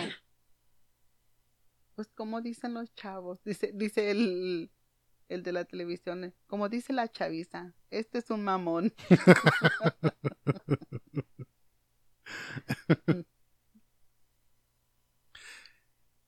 pues 1.95 2.07
como 2.15 2.41
dicen 2.41 2.73
los 2.73 2.93
chavos, 2.95 3.43
dice 3.43 3.71
dice 3.73 4.09
el 4.11 4.71
el 5.29 5.43
de 5.43 5.53
la 5.53 5.65
televisión, 5.65 6.33
como 6.47 6.67
dice 6.67 6.93
la 6.93 7.09
chaviza, 7.09 7.73
este 7.91 8.19
es 8.19 8.29
un 8.31 8.43
mamón. 8.43 8.93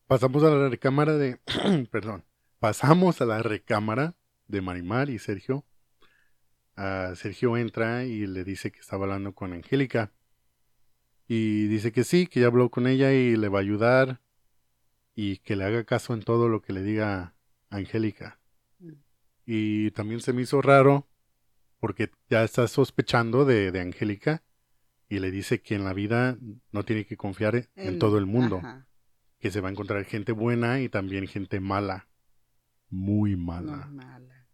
Pasamos 0.07 0.43
a 0.43 0.51
la 0.51 0.69
recámara 0.69 1.17
de, 1.17 1.39
perdón, 1.91 2.23
pasamos 2.59 3.19
a 3.21 3.25
la 3.25 3.41
recámara 3.41 4.15
de 4.47 4.61
Marimar 4.61 5.09
y 5.09 5.17
Sergio. 5.17 5.65
Uh, 6.77 7.15
Sergio 7.15 7.57
entra 7.57 8.05
y 8.05 8.27
le 8.27 8.43
dice 8.43 8.71
que 8.71 8.79
estaba 8.79 9.05
hablando 9.05 9.33
con 9.33 9.53
Angélica. 9.53 10.11
Y 11.27 11.67
dice 11.67 11.91
que 11.91 12.03
sí, 12.03 12.27
que 12.27 12.41
ya 12.41 12.47
habló 12.47 12.69
con 12.69 12.85
ella 12.85 13.13
y 13.13 13.37
le 13.37 13.47
va 13.47 13.59
a 13.59 13.61
ayudar 13.61 14.19
y 15.15 15.37
que 15.37 15.55
le 15.55 15.63
haga 15.63 15.83
caso 15.83 16.13
en 16.13 16.21
todo 16.21 16.49
lo 16.49 16.61
que 16.61 16.73
le 16.73 16.83
diga 16.83 17.33
Angélica. 17.69 18.39
Y 19.45 19.91
también 19.91 20.19
se 20.19 20.33
me 20.33 20.43
hizo 20.43 20.61
raro 20.61 21.07
porque 21.83 22.11
ya 22.29 22.45
está 22.45 22.65
sospechando 22.69 23.43
de, 23.43 23.73
de 23.73 23.81
Angélica 23.81 24.41
y 25.09 25.19
le 25.19 25.31
dice 25.31 25.61
que 25.61 25.75
en 25.75 25.83
la 25.83 25.91
vida 25.91 26.37
no 26.71 26.85
tiene 26.85 27.05
que 27.05 27.17
confiar 27.17 27.67
en, 27.75 27.99
todo 27.99 28.17
el 28.17 28.25
mundo. 28.25 28.61
Que 29.37 29.51
se 29.51 29.59
va 29.59 29.67
a 29.67 29.71
encontrar 29.71 30.05
gente 30.05 30.31
buena 30.31 30.79
y 30.79 30.87
también 30.87 31.27
gente 31.27 31.59
mala. 31.59 32.07
Muy 32.89 33.35
mala. 33.35 33.87
mala. 33.87 34.47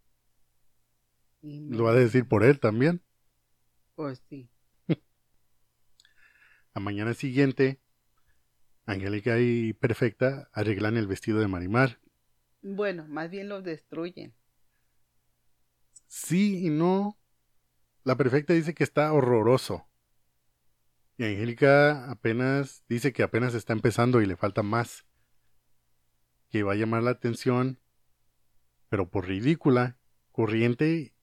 ¿Lo 1.44 1.84
va 1.84 1.92
a 1.92 1.94
decir 1.94 2.28
por 2.28 2.44
él 2.44 2.60
también? 2.60 3.04
Pues 3.94 4.24
sí. 4.28 4.50
a 6.74 6.80
mañana 6.80 7.14
siguiente, 7.14 7.80
Angélica 8.88 9.40
y 9.40 9.74
Perfecta 9.74 10.50
arreglan 10.52 10.98
el 10.98 11.06
vestido 11.06 11.42
de 11.42 11.48
Marimar. 11.48 12.00
Bueno, 12.64 13.06
más 13.08 13.30
bien 13.30 13.50
lo 13.50 13.62
destruyen. 13.62 14.34
Sí 16.10 16.66
y 16.66 16.70
no. 16.70 17.18
La 18.04 18.18
perfecta 18.18 18.54
dice 18.54 18.74
que 18.74 18.84
está 18.84 19.14
horroroso. 19.14 19.88
Y 21.18 21.24
Angélica 21.24 22.10
apenas 22.10 22.84
dice 22.90 23.14
que 23.14 23.24
apenas 23.24 23.54
está 23.54 23.74
empezando 23.74 24.20
y 24.20 24.26
le 24.26 24.36
falta 24.36 24.64
más. 24.64 25.06
Que 26.50 26.64
va 26.64 26.74
a 26.74 26.76
llamar 26.76 27.04
la 27.04 27.12
atención, 27.12 27.80
pero 28.90 29.10
por 29.10 29.28
ridícula, 29.28 29.98
corriente 30.32 31.14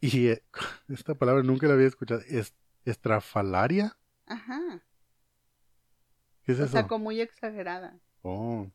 y 0.00 0.28
eh, 0.28 0.44
esta 0.88 1.14
palabra 1.14 1.42
nunca 1.42 1.66
la 1.66 1.74
había 1.74 1.86
escuchado. 1.86 2.20
¿Es, 2.28 2.54
¿Estrafalaria? 2.84 3.96
Ajá. 4.26 4.84
¿Qué 6.42 6.52
es 6.52 6.60
o 6.60 6.68
Sea, 6.68 6.86
como 6.86 7.04
muy 7.04 7.20
exagerada. 7.20 7.98
Oh. 8.20 8.70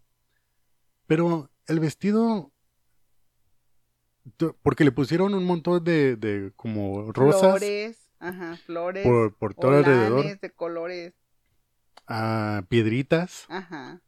Pero 1.06 1.52
el 1.68 1.80
vestido 1.80 2.54
porque 4.62 4.84
le 4.84 4.92
pusieron 4.92 5.34
un 5.34 5.44
montón 5.46 5.84
de, 5.84 6.16
de 6.16 6.52
como 6.56 7.12
rosas. 7.12 7.60
Flores, 7.60 8.12
ajá, 8.20 8.58
flores. 8.66 9.04
Por, 9.06 9.36
por 9.36 9.54
todo 9.54 9.78
alrededor. 9.78 10.40
de 10.40 10.50
colores. 10.52 11.14
Ah, 12.08 12.64
piedritas. 12.70 13.46
Ajá. 13.50 14.02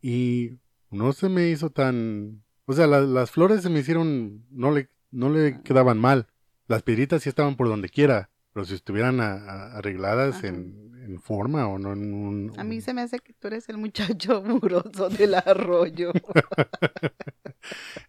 Y 0.00 0.58
no 0.90 1.12
se 1.12 1.28
me 1.28 1.48
hizo 1.48 1.70
tan... 1.70 2.42
O 2.66 2.72
sea, 2.72 2.86
las 2.86 3.30
flores 3.30 3.62
se 3.62 3.70
me 3.70 3.80
hicieron... 3.80 4.44
No 4.50 4.70
le, 4.70 4.90
no 5.10 5.30
le 5.30 5.48
ah. 5.48 5.62
quedaban 5.64 5.98
mal. 5.98 6.28
Las 6.66 6.82
piedritas 6.82 7.22
sí 7.22 7.28
estaban 7.28 7.56
por 7.56 7.68
donde 7.68 7.88
quiera. 7.88 8.30
Pero 8.52 8.66
si 8.66 8.74
estuvieran 8.74 9.20
arregladas 9.20 10.44
en, 10.44 10.92
en, 11.08 11.20
forma 11.20 11.66
o 11.66 11.78
no 11.78 11.92
en 11.92 12.12
un... 12.12 12.52
A 12.58 12.64
mí 12.64 12.80
se 12.80 12.94
me 12.94 13.02
hace 13.02 13.18
que 13.18 13.32
tú 13.32 13.48
eres 13.48 13.68
el 13.68 13.78
muchacho 13.78 14.42
mugroso 14.44 15.08
del 15.08 15.34
arroyo. 15.34 16.12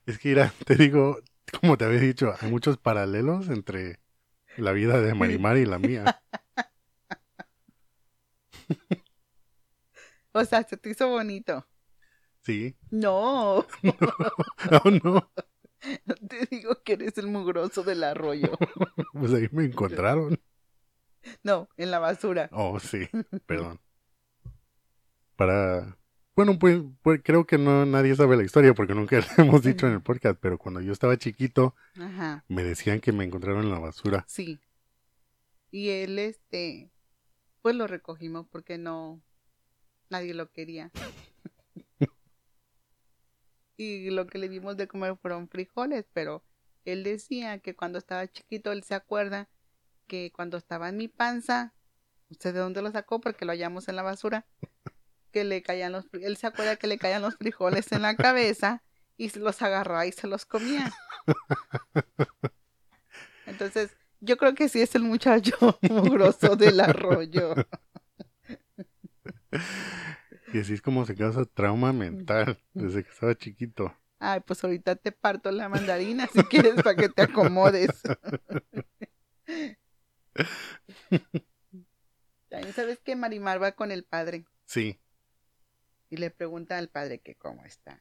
Es 0.05 0.19
que, 0.19 0.29
mira, 0.29 0.53
te 0.65 0.75
digo, 0.75 1.19
como 1.59 1.77
te 1.77 1.85
había 1.85 1.99
dicho, 1.99 2.33
hay 2.39 2.49
muchos 2.49 2.77
paralelos 2.77 3.49
entre 3.49 3.99
la 4.57 4.71
vida 4.71 5.01
de 5.01 5.13
Marimar 5.13 5.57
y 5.57 5.65
la 5.65 5.79
mía. 5.79 6.21
O 10.31 10.45
sea, 10.45 10.63
se 10.63 10.77
te 10.77 10.91
hizo 10.91 11.09
bonito. 11.09 11.65
Sí. 12.41 12.77
No. 12.91 13.65
no, 14.71 14.81
no. 15.03 15.31
Te 15.79 16.45
digo 16.51 16.83
que 16.83 16.93
eres 16.93 17.17
el 17.17 17.27
mugroso 17.27 17.83
del 17.83 18.03
arroyo. 18.03 18.57
pues 19.13 19.33
ahí 19.33 19.47
me 19.51 19.65
encontraron. 19.65 20.39
No, 21.43 21.69
en 21.77 21.91
la 21.91 21.99
basura. 21.99 22.49
Oh, 22.51 22.79
sí, 22.79 23.07
perdón. 23.45 23.79
Para 25.35 25.99
bueno, 26.39 26.57
pues, 26.57 26.81
pues, 27.01 27.19
creo 27.21 27.45
que 27.45 27.57
no 27.57 27.85
nadie 27.85 28.15
sabe 28.15 28.37
la 28.37 28.45
historia 28.45 28.73
porque 28.73 28.95
nunca 28.95 29.19
lo 29.37 29.43
hemos 29.43 29.61
dicho 29.61 29.87
en 29.87 29.91
el 29.91 30.01
podcast, 30.01 30.39
pero 30.39 30.57
cuando 30.57 30.79
yo 30.79 30.93
estaba 30.93 31.17
chiquito, 31.17 31.75
me 32.47 32.63
decían 32.63 33.01
que 33.01 33.11
me 33.11 33.25
encontraron 33.25 33.65
en 33.65 33.71
la 33.71 33.79
basura. 33.79 34.23
Sí. 34.25 34.57
Y 35.69 35.89
él, 35.89 36.17
este, 36.17 36.91
pues 37.61 37.75
lo 37.75 37.87
recogimos 37.87 38.47
porque 38.47 38.77
no, 38.77 39.21
nadie 40.09 40.33
lo 40.33 40.49
quería. 40.49 40.91
y 43.75 44.09
lo 44.09 44.25
que 44.25 44.37
le 44.37 44.47
dimos 44.47 44.77
de 44.77 44.87
comer 44.87 45.17
fueron 45.17 45.49
frijoles, 45.49 46.05
pero 46.13 46.45
él 46.85 47.03
decía 47.03 47.59
que 47.59 47.75
cuando 47.75 47.97
estaba 47.97 48.25
chiquito, 48.31 48.71
él 48.71 48.83
se 48.83 48.95
acuerda 48.95 49.49
que 50.09 50.33
cuando 50.33 50.57
estaba 50.57 50.89
en 50.89 50.97
mi 50.97 51.07
panza, 51.07 51.73
¿usted 52.27 52.53
de 52.53 52.59
dónde 52.59 52.81
lo 52.81 52.91
sacó? 52.91 53.21
Porque 53.21 53.45
lo 53.45 53.53
hallamos 53.53 53.87
en 53.87 53.95
la 53.95 54.03
basura 54.03 54.45
que 55.31 55.43
le 55.43 55.61
caían 55.61 55.91
los, 55.91 56.05
él 56.13 56.35
se 56.37 56.47
acuerda 56.47 56.75
que 56.75 56.87
le 56.87 56.97
caían 56.97 57.21
los 57.21 57.35
frijoles 57.35 57.91
en 57.91 58.01
la 58.01 58.15
cabeza 58.15 58.83
y 59.15 59.29
se 59.29 59.39
los 59.39 59.61
agarraba 59.61 60.05
y 60.05 60.11
se 60.11 60.27
los 60.27 60.45
comía. 60.45 60.91
Entonces, 63.45 63.95
yo 64.19 64.37
creo 64.37 64.55
que 64.55 64.69
sí 64.69 64.81
es 64.81 64.95
el 64.95 65.03
muchacho 65.03 65.55
mugroso 65.89 66.55
del 66.55 66.79
arroyo. 66.79 67.55
Y 70.53 70.59
así 70.59 70.73
es 70.73 70.81
como 70.81 71.05
se 71.05 71.15
causa 71.15 71.45
trauma 71.45 71.93
mental 71.93 72.59
desde 72.73 73.03
que 73.03 73.09
estaba 73.09 73.35
chiquito. 73.35 73.93
Ay, 74.19 74.41
pues 74.41 74.63
ahorita 74.63 74.95
te 74.95 75.11
parto 75.11 75.51
la 75.51 75.69
mandarina 75.69 76.27
si 76.27 76.43
quieres 76.43 76.75
para 76.75 76.95
que 76.95 77.09
te 77.09 77.21
acomodes. 77.21 77.89
¿Sabes 82.75 82.99
que 82.99 83.15
Marimar 83.15 83.61
va 83.61 83.73
con 83.73 83.91
el 83.91 84.03
padre? 84.03 84.45
Sí 84.65 84.99
y 86.09 86.17
le 86.17 86.31
pregunta 86.31 86.77
al 86.77 86.89
padre 86.89 87.19
que 87.19 87.35
cómo 87.35 87.63
está. 87.65 87.99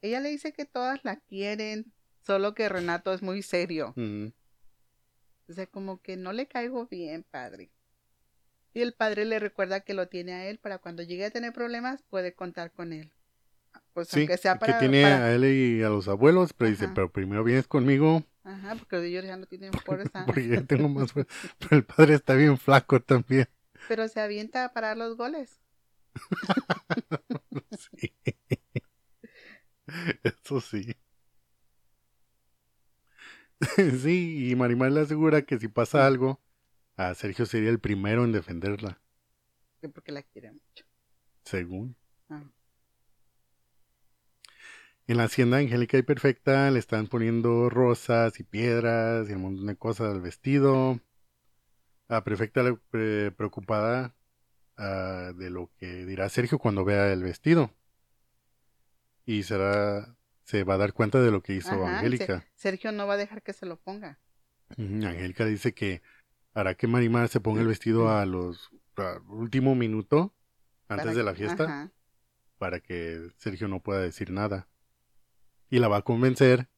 Ella 0.00 0.20
le 0.20 0.30
dice 0.30 0.52
que 0.52 0.64
todas 0.64 1.04
la 1.04 1.16
quieren, 1.16 1.92
solo 2.24 2.54
que 2.54 2.68
Renato 2.68 3.12
es 3.12 3.22
muy 3.22 3.42
serio. 3.42 3.94
O 5.48 5.52
sea, 5.52 5.66
como 5.66 6.00
que 6.00 6.16
no 6.16 6.32
le 6.32 6.46
caigo 6.46 6.86
bien, 6.86 7.24
padre. 7.28 7.70
Y 8.74 8.80
el 8.80 8.94
padre 8.94 9.24
le 9.24 9.38
recuerda 9.38 9.80
que 9.80 9.94
lo 9.94 10.08
tiene 10.08 10.32
a 10.32 10.46
él 10.46 10.58
para 10.58 10.78
cuando 10.78 11.02
llegue 11.02 11.26
a 11.26 11.30
tener 11.30 11.52
problemas 11.52 12.02
puede 12.02 12.32
contar 12.32 12.72
con 12.72 12.92
él. 12.92 13.12
Pues 13.92 14.12
aunque 14.14 14.38
sea 14.38 14.58
para, 14.58 14.74
que 14.74 14.78
tiene 14.80 15.04
a 15.04 15.34
él 15.34 15.44
y 15.44 15.82
a 15.82 15.88
los 15.88 16.08
abuelos, 16.08 16.52
pero 16.52 16.70
dice, 16.70 16.88
pero 16.94 17.12
primero 17.12 17.44
vienes 17.44 17.66
conmigo. 17.66 18.24
Ajá, 18.44 18.74
porque 18.74 19.06
ellos 19.06 19.24
ya 19.24 19.36
no 19.36 19.46
tienen 19.46 19.72
fuerza. 19.84 20.26
porque 20.26 20.48
ya 20.48 20.62
tengo 20.62 20.88
más 20.88 21.12
fuerza. 21.12 21.32
Pero 21.58 21.76
el 21.76 21.84
padre 21.84 22.14
está 22.14 22.34
bien 22.34 22.58
flaco 22.58 23.00
también. 23.00 23.48
Pero 23.88 24.08
se 24.08 24.20
avienta 24.20 24.64
a 24.64 24.72
parar 24.72 24.96
los 24.96 25.16
goles. 25.16 25.60
sí. 28.00 28.14
Eso 30.22 30.60
sí. 30.60 30.96
sí, 34.02 34.50
y 34.50 34.56
Marimar 34.56 34.90
le 34.92 35.00
asegura 35.00 35.42
que 35.42 35.58
si 35.58 35.68
pasa 35.68 36.06
algo, 36.06 36.40
a 36.96 37.14
Sergio 37.14 37.46
sería 37.46 37.70
el 37.70 37.78
primero 37.80 38.24
en 38.24 38.32
defenderla. 38.32 39.00
Sí, 39.80 39.88
porque 39.88 40.12
la 40.12 40.22
quiere 40.22 40.52
mucho. 40.52 40.84
Según. 41.44 41.96
Ah. 42.28 42.42
En 45.08 45.16
la 45.16 45.24
hacienda 45.24 45.58
Angélica 45.58 45.98
y 45.98 46.02
Perfecta 46.02 46.70
le 46.70 46.78
están 46.78 47.08
poniendo 47.08 47.68
rosas 47.68 48.38
y 48.38 48.44
piedras 48.44 49.28
y 49.28 49.32
un 49.32 49.42
montón 49.42 49.66
de 49.66 49.76
cosas 49.76 50.12
al 50.12 50.20
vestido. 50.20 51.00
A 52.08 52.22
Perfecta 52.24 52.62
le 52.62 53.30
preocupada 53.32 54.14
ah, 54.76 55.32
de 55.36 55.50
lo 55.50 55.70
que 55.76 56.04
dirá 56.06 56.28
Sergio 56.28 56.58
cuando 56.58 56.84
vea 56.84 57.12
el 57.12 57.22
vestido. 57.22 57.74
Y 59.26 59.42
será 59.42 60.16
se 60.44 60.64
va 60.64 60.74
a 60.74 60.78
dar 60.78 60.92
cuenta 60.92 61.20
de 61.20 61.30
lo 61.30 61.42
que 61.42 61.54
hizo 61.54 61.86
Angélica. 61.86 62.44
Sergio 62.54 62.92
no 62.92 63.06
va 63.06 63.14
a 63.14 63.16
dejar 63.16 63.42
que 63.42 63.52
se 63.52 63.66
lo 63.66 63.76
ponga. 63.76 64.18
Angélica 64.76 65.44
dice 65.44 65.74
que 65.74 66.02
hará 66.54 66.74
que 66.74 66.86
Marimar 66.86 67.28
se 67.28 67.40
ponga 67.40 67.60
el 67.60 67.68
vestido 67.68 68.10
a 68.10 68.24
los 68.26 68.70
último 69.28 69.74
minuto 69.74 70.34
antes 70.88 71.14
de 71.14 71.22
la 71.22 71.34
fiesta 71.34 71.90
para 72.58 72.80
que 72.80 73.30
Sergio 73.38 73.66
no 73.68 73.80
pueda 73.80 74.00
decir 74.00 74.30
nada. 74.30 74.68
Y 75.72 75.78
la 75.78 75.88
va 75.88 75.96
a 75.96 76.02
convencer 76.02 76.68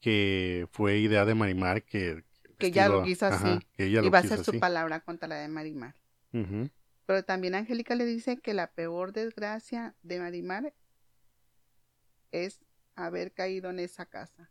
que 0.00 0.66
fue 0.72 1.00
idea 1.00 1.26
de 1.26 1.34
Marimar 1.34 1.82
que... 1.82 2.24
Que 2.56 2.70
ya 2.70 2.88
lo 2.88 3.02
quiso 3.02 3.26
así. 3.26 3.58
y 3.76 4.08
va 4.08 4.20
a 4.20 4.22
ser 4.22 4.42
su 4.42 4.58
palabra 4.58 5.00
contra 5.00 5.28
la 5.28 5.34
de 5.36 5.48
Marimar. 5.48 5.94
Pero 6.30 7.24
también 7.26 7.54
Angélica 7.54 7.94
le 7.94 8.06
dice 8.06 8.38
que 8.38 8.54
la 8.54 8.72
peor 8.72 9.12
desgracia 9.12 9.94
de 10.02 10.18
Marimar 10.18 10.72
es 12.30 12.64
haber 12.94 13.32
caído 13.32 13.68
en 13.68 13.80
esa 13.80 14.06
casa 14.06 14.50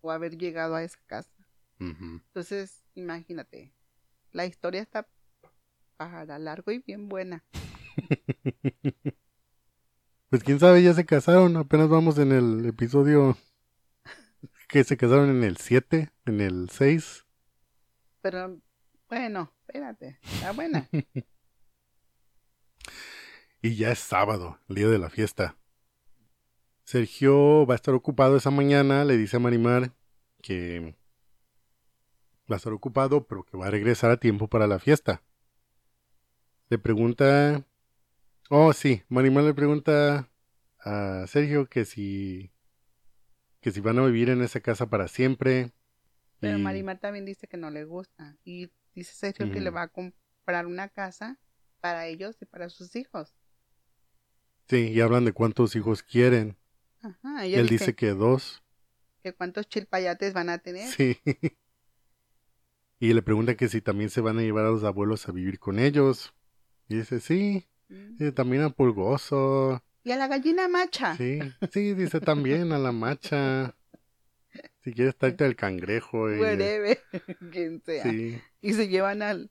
o 0.00 0.10
haber 0.10 0.38
llegado 0.38 0.74
a 0.74 0.82
esa 0.82 1.00
casa. 1.04 1.46
Entonces, 1.78 2.84
imagínate, 2.94 3.74
la 4.30 4.46
historia 4.46 4.80
está 4.80 5.06
para 5.98 6.38
largo 6.38 6.72
y 6.72 6.78
bien 6.78 7.10
buena. 7.10 7.44
pues 10.32 10.44
quién 10.44 10.58
sabe, 10.58 10.82
ya 10.82 10.94
se 10.94 11.04
casaron, 11.04 11.58
apenas 11.58 11.90
vamos 11.90 12.16
en 12.16 12.32
el 12.32 12.64
episodio 12.64 13.36
que 14.66 14.82
se 14.82 14.96
casaron 14.96 15.28
en 15.28 15.44
el 15.44 15.58
7, 15.58 16.10
en 16.24 16.40
el 16.40 16.70
6. 16.70 17.26
Pero 18.22 18.58
bueno, 19.10 19.52
espérate, 19.60 20.18
está 20.22 20.52
buena. 20.52 20.88
y 23.60 23.76
ya 23.76 23.92
es 23.92 23.98
sábado, 23.98 24.58
el 24.70 24.76
día 24.76 24.88
de 24.88 24.98
la 24.98 25.10
fiesta. 25.10 25.58
Sergio 26.84 27.66
va 27.66 27.74
a 27.74 27.76
estar 27.76 27.92
ocupado 27.92 28.38
esa 28.38 28.50
mañana, 28.50 29.04
le 29.04 29.18
dice 29.18 29.36
a 29.36 29.38
Marimar 29.38 29.92
que 30.40 30.96
va 32.50 32.54
a 32.54 32.56
estar 32.56 32.72
ocupado, 32.72 33.26
pero 33.26 33.44
que 33.44 33.58
va 33.58 33.66
a 33.66 33.70
regresar 33.70 34.10
a 34.10 34.16
tiempo 34.16 34.48
para 34.48 34.66
la 34.66 34.78
fiesta. 34.78 35.22
Le 36.70 36.78
pregunta... 36.78 37.66
Oh, 38.50 38.72
sí, 38.72 39.02
Marimar 39.08 39.44
le 39.44 39.54
pregunta 39.54 40.30
a 40.78 41.26
Sergio 41.26 41.68
que 41.68 41.84
si... 41.84 42.52
que 43.60 43.70
si 43.70 43.80
van 43.80 43.98
a 43.98 44.06
vivir 44.06 44.28
en 44.28 44.42
esa 44.42 44.60
casa 44.60 44.88
para 44.88 45.08
siempre. 45.08 45.72
Pero 46.40 46.58
Marimar 46.58 46.98
también 46.98 47.24
dice 47.24 47.46
que 47.46 47.56
no 47.56 47.70
le 47.70 47.84
gusta. 47.84 48.36
Y 48.44 48.70
dice 48.94 49.14
Sergio 49.14 49.50
que 49.50 49.60
le 49.60 49.70
va 49.70 49.82
a 49.82 49.88
comprar 49.88 50.66
una 50.66 50.88
casa 50.88 51.38
para 51.80 52.06
ellos 52.06 52.36
y 52.40 52.46
para 52.46 52.68
sus 52.68 52.96
hijos. 52.96 53.34
Sí, 54.68 54.88
y 54.88 55.00
hablan 55.00 55.24
de 55.24 55.32
cuántos 55.32 55.76
hijos 55.76 56.02
quieren. 56.02 56.56
Ajá, 57.02 57.44
Él 57.46 57.68
dice, 57.68 57.94
que 57.94 58.10
dos. 58.10 58.62
¿Que 59.22 59.32
cuántos 59.32 59.68
chilpayates 59.68 60.32
van 60.32 60.48
a 60.48 60.58
tener? 60.58 60.88
Sí. 60.88 61.18
Y 62.98 63.14
le 63.14 63.22
pregunta 63.22 63.56
que 63.56 63.68
si 63.68 63.80
también 63.80 64.10
se 64.10 64.20
van 64.20 64.38
a 64.38 64.42
llevar 64.42 64.64
a 64.64 64.70
los 64.70 64.84
abuelos 64.84 65.28
a 65.28 65.32
vivir 65.32 65.58
con 65.58 65.80
ellos. 65.80 66.32
Y 66.88 66.94
dice, 66.94 67.18
sí. 67.18 67.66
Mm. 67.92 68.30
también 68.30 68.62
a 68.62 68.70
Pulgoso. 68.70 69.82
Y 70.04 70.10
a 70.12 70.16
la 70.16 70.26
gallina 70.26 70.66
macha. 70.68 71.16
Sí, 71.16 71.38
sí, 71.70 71.94
dice 71.94 72.20
también 72.20 72.72
a 72.72 72.78
la 72.78 72.92
macha. 72.92 73.76
Si 74.82 74.92
quieres 74.92 75.16
traerte 75.16 75.44
al 75.44 75.54
cangrejo. 75.56 76.32
Y, 76.32 76.38
quien 77.52 77.82
sea. 77.82 78.02
Sí. 78.02 78.40
Y 78.60 78.72
se 78.72 78.88
llevan 78.88 79.22
al, 79.22 79.50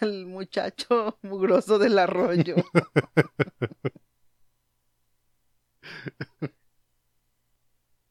al 0.00 0.26
muchacho 0.26 1.18
mugroso 1.22 1.78
del 1.78 1.98
arroyo. 1.98 2.56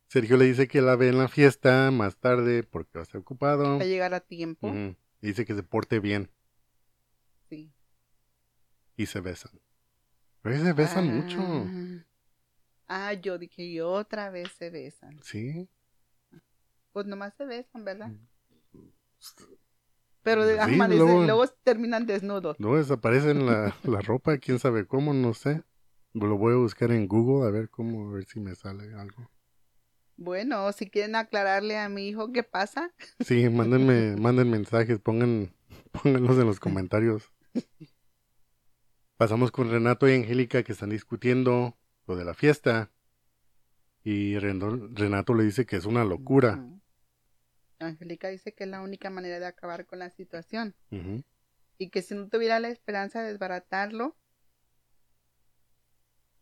Sergio 0.08 0.38
le 0.38 0.46
dice 0.46 0.70
que 0.70 0.82
la 0.82 0.96
ve 0.96 1.10
en 1.10 1.18
la 1.18 1.28
fiesta 1.28 1.92
más 1.92 2.16
tarde 2.16 2.64
porque 2.64 2.92
va 2.96 3.02
a 3.02 3.04
estar 3.04 3.20
ocupado. 3.20 3.78
Va 3.78 3.84
a 3.84 3.88
llegar 3.88 4.14
a 4.14 4.22
tiempo. 4.22 4.74
Dice 5.20 5.44
que 5.44 5.56
se 5.56 5.64
porte 5.64 6.00
bien. 6.00 6.32
Sí. 8.96 9.04
Y 9.04 9.06
se 9.06 9.22
besan. 9.22 9.60
Pero 10.42 10.64
se 10.64 10.74
besan 10.74 11.08
mucho. 11.08 11.40
Ah, 12.88 13.14
yo 13.14 13.38
dije, 13.38 13.64
y 13.64 13.80
otra 13.80 14.30
vez 14.30 14.52
se 14.58 14.70
besan. 14.70 15.20
Sí. 15.24 15.68
Pues 16.92 17.06
nomás 17.08 17.34
se 17.36 17.46
besan, 17.46 17.84
¿verdad? 17.84 18.12
Pero 20.22 20.46
de, 20.46 20.56
luego, 20.88 21.48
terminan 21.64 22.06
desnudos. 22.06 22.60
No, 22.60 22.76
desaparecen 22.76 23.46
la, 23.46 23.76
la 23.84 24.02
ropa, 24.02 24.38
quién 24.38 24.60
sabe 24.60 24.86
cómo, 24.86 25.14
no 25.14 25.34
sé. 25.34 25.64
Lo 26.14 26.38
voy 26.38 26.54
a 26.54 26.58
buscar 26.58 26.92
en 26.92 27.08
Google 27.08 27.48
a 27.48 27.52
ver 27.52 27.70
cómo, 27.70 28.10
a 28.10 28.14
ver 28.14 28.26
si 28.26 28.40
me 28.40 28.56
sale 28.56 28.94
algo. 28.94 29.30
Bueno, 30.18 30.72
si 30.72 30.90
quieren 30.90 31.16
aclararle 31.16 31.78
a 31.78 31.90
mi 31.90 32.08
hijo 32.08 32.32
qué 32.32 32.44
pasa. 32.44 32.94
Sí, 33.20 33.50
mándenme, 33.50 34.16
manden 34.20 34.50
mensajes, 34.50 35.00
pongan, 35.00 35.54
pónganlos 35.92 36.38
en 36.38 36.46
los 36.46 36.60
comentarios. 36.60 37.32
Pasamos 39.18 39.52
con 39.52 39.72
Renato 39.72 40.10
y 40.10 40.14
Angélica 40.14 40.64
que 40.64 40.74
están 40.74 40.90
discutiendo 40.90 41.78
lo 42.06 42.18
de 42.18 42.26
la 42.26 42.34
fiesta. 42.34 42.92
Y 44.04 44.38
Renato 44.38 45.34
le 45.34 45.46
dice 45.46 45.66
que 45.66 45.78
es 45.78 45.86
una 45.86 46.04
locura. 46.04 46.62
Angélica 47.80 48.28
dice 48.28 48.54
que 48.54 48.66
es 48.66 48.70
la 48.70 48.82
única 48.82 49.10
manera 49.10 49.40
de 49.40 49.46
acabar 49.46 49.86
con 49.86 50.00
la 50.00 50.10
situación. 50.10 50.76
Y 51.78 51.90
que 51.92 52.02
si 52.02 52.14
no 52.14 52.28
tuviera 52.28 52.60
la 52.60 52.68
esperanza 52.68 53.22
de 53.22 53.30
desbaratarlo 53.32 54.18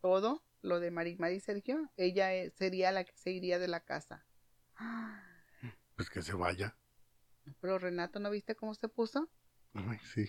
todo, 0.00 0.44
lo 0.60 0.80
de 0.80 0.90
Marimar 0.90 1.32
y 1.32 1.40
Sergio, 1.40 1.90
ella 1.96 2.34
eh, 2.34 2.50
sería 2.50 2.90
la 2.90 3.04
que 3.04 3.16
se 3.16 3.30
iría 3.30 3.60
de 3.60 3.68
la 3.68 3.80
casa. 3.80 4.26
Pues 5.94 6.10
que 6.10 6.22
se 6.22 6.34
vaya. 6.34 6.76
Pero 7.60 7.78
Renato, 7.78 8.18
¿no 8.18 8.30
viste 8.30 8.56
cómo 8.56 8.74
se 8.74 8.88
puso? 8.88 9.30
Ay, 9.74 9.98
sí. 10.12 10.28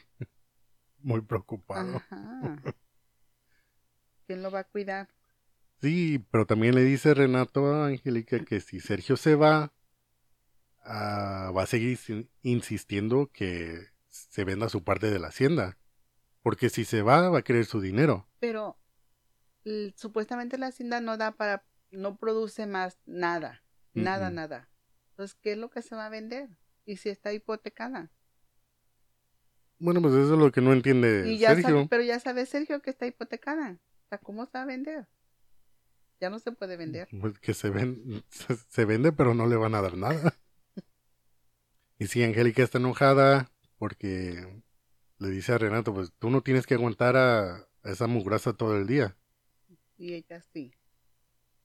Muy 1.05 1.21
preocupado. 1.21 2.01
¿Quién 4.25 4.41
lo 4.41 4.49
va 4.49 4.61
a 4.61 4.63
cuidar? 4.63 5.07
Sí, 5.79 6.25
pero 6.31 6.47
también 6.47 6.73
le 6.73 6.81
dice 6.81 7.13
Renato 7.13 7.67
a 7.67 7.85
Angélica 7.85 8.43
que 8.43 8.59
si 8.59 8.79
Sergio 8.79 9.15
se 9.15 9.35
va, 9.35 9.71
ah, 10.83 11.51
va 11.55 11.61
a 11.61 11.67
seguir 11.67 11.99
insistiendo 12.41 13.29
que 13.31 13.85
se 14.09 14.43
venda 14.45 14.67
su 14.67 14.83
parte 14.83 15.11
de 15.11 15.19
la 15.19 15.27
hacienda. 15.27 15.77
Porque 16.41 16.71
si 16.71 16.85
se 16.85 17.03
va, 17.03 17.29
va 17.29 17.37
a 17.37 17.43
querer 17.43 17.65
su 17.65 17.81
dinero. 17.81 18.27
Pero 18.39 18.79
supuestamente 19.95 20.57
la 20.57 20.67
hacienda 20.67 21.01
no 21.01 21.17
da 21.17 21.33
para, 21.33 21.67
no 21.91 22.17
produce 22.17 22.65
más 22.65 22.97
nada, 23.05 23.63
nada, 23.93 24.31
nada. 24.31 24.71
Entonces, 25.11 25.37
¿qué 25.39 25.51
es 25.51 25.59
lo 25.59 25.69
que 25.69 25.83
se 25.83 25.95
va 25.95 26.07
a 26.07 26.09
vender? 26.09 26.49
Y 26.83 26.97
si 26.97 27.09
está 27.09 27.31
hipotecada. 27.31 28.09
Bueno, 29.86 30.02
pues 30.02 30.15
eso 30.15 30.34
es 30.34 30.39
lo 30.39 30.52
que 30.52 30.62
no 30.62 30.74
entiende 30.74 31.38
Sergio. 31.38 31.88
pero 31.88 32.02
ya 32.02 32.19
sabe 32.19 32.48
Sergio 32.48 32.82
que 32.82 32.89
está 32.89 33.06
hipotecada. 33.06 33.80
O 34.06 34.08
sea, 34.10 34.17
¿cómo 34.17 34.48
se 34.48 34.58
va 34.58 34.63
a 34.63 34.65
vender? 34.65 35.08
Ya 36.19 36.32
no 36.32 36.39
se 36.39 36.52
puede 36.52 36.76
vender. 36.76 37.08
Pues 37.21 37.38
que 37.38 37.54
se, 37.54 37.69
ven, 37.69 38.24
se, 38.67 38.86
vende, 38.86 39.12
pero 39.12 39.36
no 39.36 39.45
le 39.45 39.56
van 39.58 39.76
a 39.76 39.84
dar 39.84 39.95
nada. 39.95 40.36
y 42.00 42.08
si 42.08 42.24
Angélica 42.24 42.63
está 42.63 42.80
enojada 42.80 43.52
porque 43.78 44.63
le 45.19 45.30
dice 45.30 45.54
a 45.54 45.60
Renato, 45.60 45.93
pues 45.93 46.12
tú 46.17 46.32
no 46.32 46.41
tienes 46.41 46.65
que 46.65 46.74
aguantar 46.74 47.15
a, 47.15 47.58
a 47.58 47.91
esa 47.91 48.08
mugrasa 48.08 48.54
todo 48.54 48.76
el 48.76 48.88
día. 48.88 49.15
Y 49.98 50.15
ella 50.15 50.41
sí. 50.52 50.74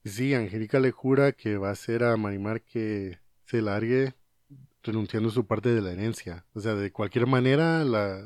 Sí, 0.04 0.34
Angélica 0.34 0.78
le 0.78 0.90
jura 0.90 1.32
que 1.32 1.56
va 1.56 1.70
a 1.70 1.72
hacer 1.72 2.04
a 2.04 2.18
Marimar 2.18 2.60
que 2.60 3.18
se 3.46 3.62
largue 3.62 4.14
renunciando 4.82 5.28
a 5.28 5.32
su 5.32 5.46
parte 5.46 5.74
de 5.74 5.80
la 5.80 5.92
herencia. 5.92 6.46
O 6.54 6.60
sea, 6.60 6.74
de 6.74 6.92
cualquier 6.92 7.26
manera 7.26 7.84
la, 7.84 8.22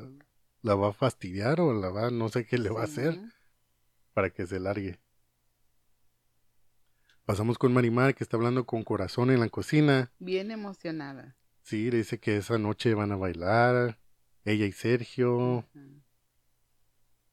la 0.62 0.74
va 0.74 0.88
a 0.88 0.92
fastidiar 0.92 1.60
o 1.60 1.72
la 1.72 1.90
va, 1.90 2.10
no 2.10 2.28
sé 2.28 2.46
qué 2.46 2.58
le 2.58 2.70
va 2.70 2.82
a 2.82 2.84
hacer 2.84 3.20
para 4.12 4.30
que 4.30 4.46
se 4.46 4.60
largue. 4.60 5.00
Pasamos 7.24 7.56
con 7.56 7.72
Marimar 7.72 8.14
que 8.14 8.22
está 8.22 8.36
hablando 8.36 8.66
con 8.66 8.84
corazón 8.84 9.30
en 9.30 9.40
la 9.40 9.48
cocina. 9.48 10.12
Bien 10.18 10.50
emocionada. 10.50 11.36
Sí, 11.62 11.90
le 11.90 11.98
dice 11.98 12.20
que 12.20 12.36
esa 12.36 12.58
noche 12.58 12.92
van 12.92 13.12
a 13.12 13.16
bailar, 13.16 13.98
ella 14.44 14.66
y 14.66 14.72
Sergio. 14.72 15.66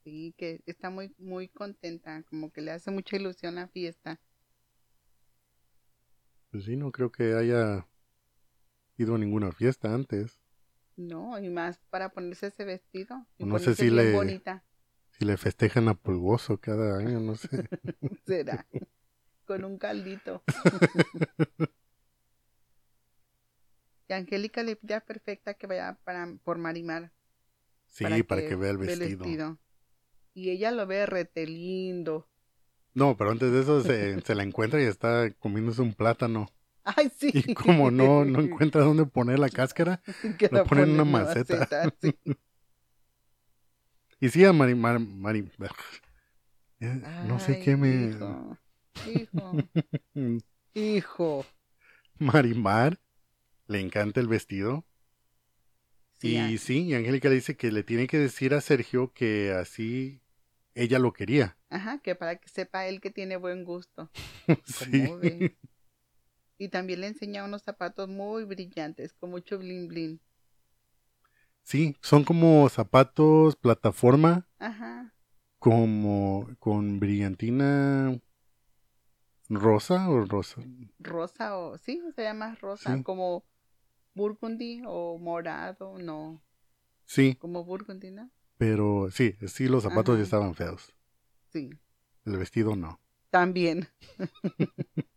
Sí, 0.03 0.34
que 0.38 0.62
está 0.65 0.89
muy, 0.89 1.13
muy 1.17 1.49
contenta, 1.49 2.23
como 2.23 2.51
que 2.51 2.62
le 2.62 2.71
hace 2.71 2.89
mucha 2.89 3.17
ilusión 3.17 3.55
la 3.55 3.67
fiesta. 3.67 4.19
Pues 6.49 6.63
sí, 6.63 6.75
no 6.75 6.91
creo 6.91 7.12
que 7.12 7.34
haya 7.34 7.86
ido 9.01 9.15
a 9.15 9.17
ninguna 9.17 9.51
fiesta 9.51 9.93
antes. 9.93 10.39
No, 10.95 11.39
y 11.39 11.49
más 11.49 11.79
para 11.89 12.09
ponerse 12.09 12.47
ese 12.47 12.65
vestido. 12.65 13.25
Y 13.37 13.45
no 13.45 13.59
sé 13.59 13.75
si 13.75 13.89
le, 13.89 14.13
bonita. 14.13 14.63
si 15.11 15.25
le 15.25 15.37
festejan 15.37 15.87
a 15.87 15.93
Pulgoso 15.95 16.59
cada 16.59 16.97
año, 16.99 17.19
no 17.19 17.35
sé. 17.35 17.49
Será. 18.25 18.67
Con 19.45 19.65
un 19.65 19.77
caldito. 19.77 20.43
y 24.07 24.13
Angélica 24.13 24.63
le 24.63 24.75
pide 24.75 25.01
Perfecta 25.01 25.53
que 25.55 25.67
vaya 25.67 25.99
para, 26.03 26.33
por 26.43 26.57
Marimar. 26.57 27.11
Sí, 27.87 28.03
para, 28.23 28.47
que, 28.47 28.55
vea 28.55 28.71
el 28.71 28.77
vestido. 28.77 29.59
Y 30.33 30.49
ella 30.51 30.71
lo 30.71 30.87
ve 30.87 31.05
rete 31.05 31.45
lindo. 31.45 32.29
No, 32.93 33.17
pero 33.17 33.31
antes 33.31 33.51
de 33.51 33.61
eso 33.61 33.81
se, 33.81 34.21
se 34.21 34.35
la 34.35 34.43
encuentra 34.43 34.81
y 34.81 34.85
está 34.85 35.31
comiéndose 35.39 35.81
un 35.81 35.93
plátano. 35.93 36.47
Ay, 36.83 37.11
sí. 37.15 37.31
Y 37.33 37.53
como 37.53 37.91
no, 37.91 38.25
no 38.25 38.41
encuentra 38.41 38.81
dónde 38.83 39.05
poner 39.05 39.39
la 39.39 39.49
cáscara, 39.49 40.01
lo 40.51 40.65
pone 40.65 40.83
en 40.83 40.91
una 40.91 41.05
maceta. 41.05 41.67
y 44.19 44.29
sí, 44.29 44.43
a 44.45 44.53
Mari, 44.53 44.75
Mari, 44.75 45.51
eh, 46.79 47.01
no 47.27 47.39
sé 47.39 47.59
qué 47.59 47.75
me... 47.75 48.09
Hijo, 48.09 48.57
hijo, 49.05 49.57
hijo. 50.73 51.45
Marimar 52.17 52.99
le 53.67 53.79
encanta 53.79 54.19
el 54.19 54.27
vestido. 54.27 54.85
y 56.21 56.57
sí, 56.57 56.83
y 56.83 56.93
Angélica 56.95 57.29
le 57.29 57.35
dice 57.35 57.55
que 57.55 57.71
le 57.71 57.83
tiene 57.83 58.07
que 58.07 58.17
decir 58.17 58.53
a 58.53 58.61
Sergio 58.61 59.13
que 59.13 59.51
así 59.51 60.21
ella 60.73 60.97
lo 60.99 61.13
quería. 61.13 61.57
Ajá, 61.69 61.99
que 61.99 62.15
para 62.15 62.37
que 62.37 62.49
sepa 62.49 62.87
él 62.87 62.99
que 62.99 63.11
tiene 63.11 63.37
buen 63.37 63.63
gusto. 63.63 64.09
sí. 64.65 65.55
Y 66.62 66.69
también 66.69 67.02
le 67.02 67.08
enseña 67.08 67.43
unos 67.43 67.63
zapatos 67.63 68.08
muy 68.08 68.43
brillantes, 68.43 69.13
con 69.13 69.32
mucho 69.32 69.58
bling 69.58 69.88
bling. 69.88 70.19
Sí, 71.63 71.97
son 72.04 72.24
como 72.24 72.69
zapatos 72.69 73.56
plataforma. 73.56 74.47
Ajá. 74.60 75.12
Como 75.58 76.47
con 76.60 77.00
brillantina 77.00 78.15
rosa 79.50 80.08
o 80.08 80.24
rosa. 80.24 80.62
Rosa 81.00 81.58
o 81.58 81.80
sí, 81.80 82.00
se 82.15 82.21
llama 82.21 82.56
rosa, 82.62 83.02
como 83.02 83.43
burgundy 84.13 84.84
o 84.86 85.17
morado, 85.17 85.97
no. 85.97 86.43
Sí. 87.06 87.38
Como 87.39 87.65
burgundy, 87.65 88.12
¿no? 88.12 88.30
Pero 88.58 89.10
sí, 89.10 89.36
sí 89.47 89.67
los 89.67 89.82
zapatos 89.82 90.15
ya 90.15 90.24
estaban 90.26 90.54
feos. 90.54 90.93
Sí. 91.52 91.71
El 92.24 92.38
vestido 92.38 92.76
no. 92.76 93.00
También. 93.32 93.88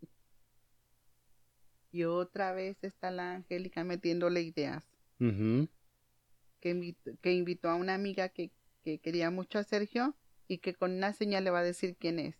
Y 1.94 2.02
otra 2.02 2.52
vez 2.52 2.82
está 2.82 3.12
la 3.12 3.34
Angélica 3.34 3.84
metiéndole 3.84 4.42
ideas. 4.42 4.84
que, 5.20 6.68
invitó, 6.68 7.12
que, 7.22 7.32
invitó, 7.32 7.70
a 7.70 7.76
una 7.76 7.94
amiga 7.94 8.30
que, 8.30 8.50
quería 8.82 9.30
mucho 9.30 9.60
a 9.60 9.62
Sergio 9.62 10.16
y 10.48 10.58
que 10.58 10.74
con 10.74 10.90
una 10.90 11.12
señal 11.12 11.44
le 11.44 11.50
va 11.50 11.60
a 11.60 11.62
decir 11.62 11.96
quién 11.96 12.18
es. 12.18 12.34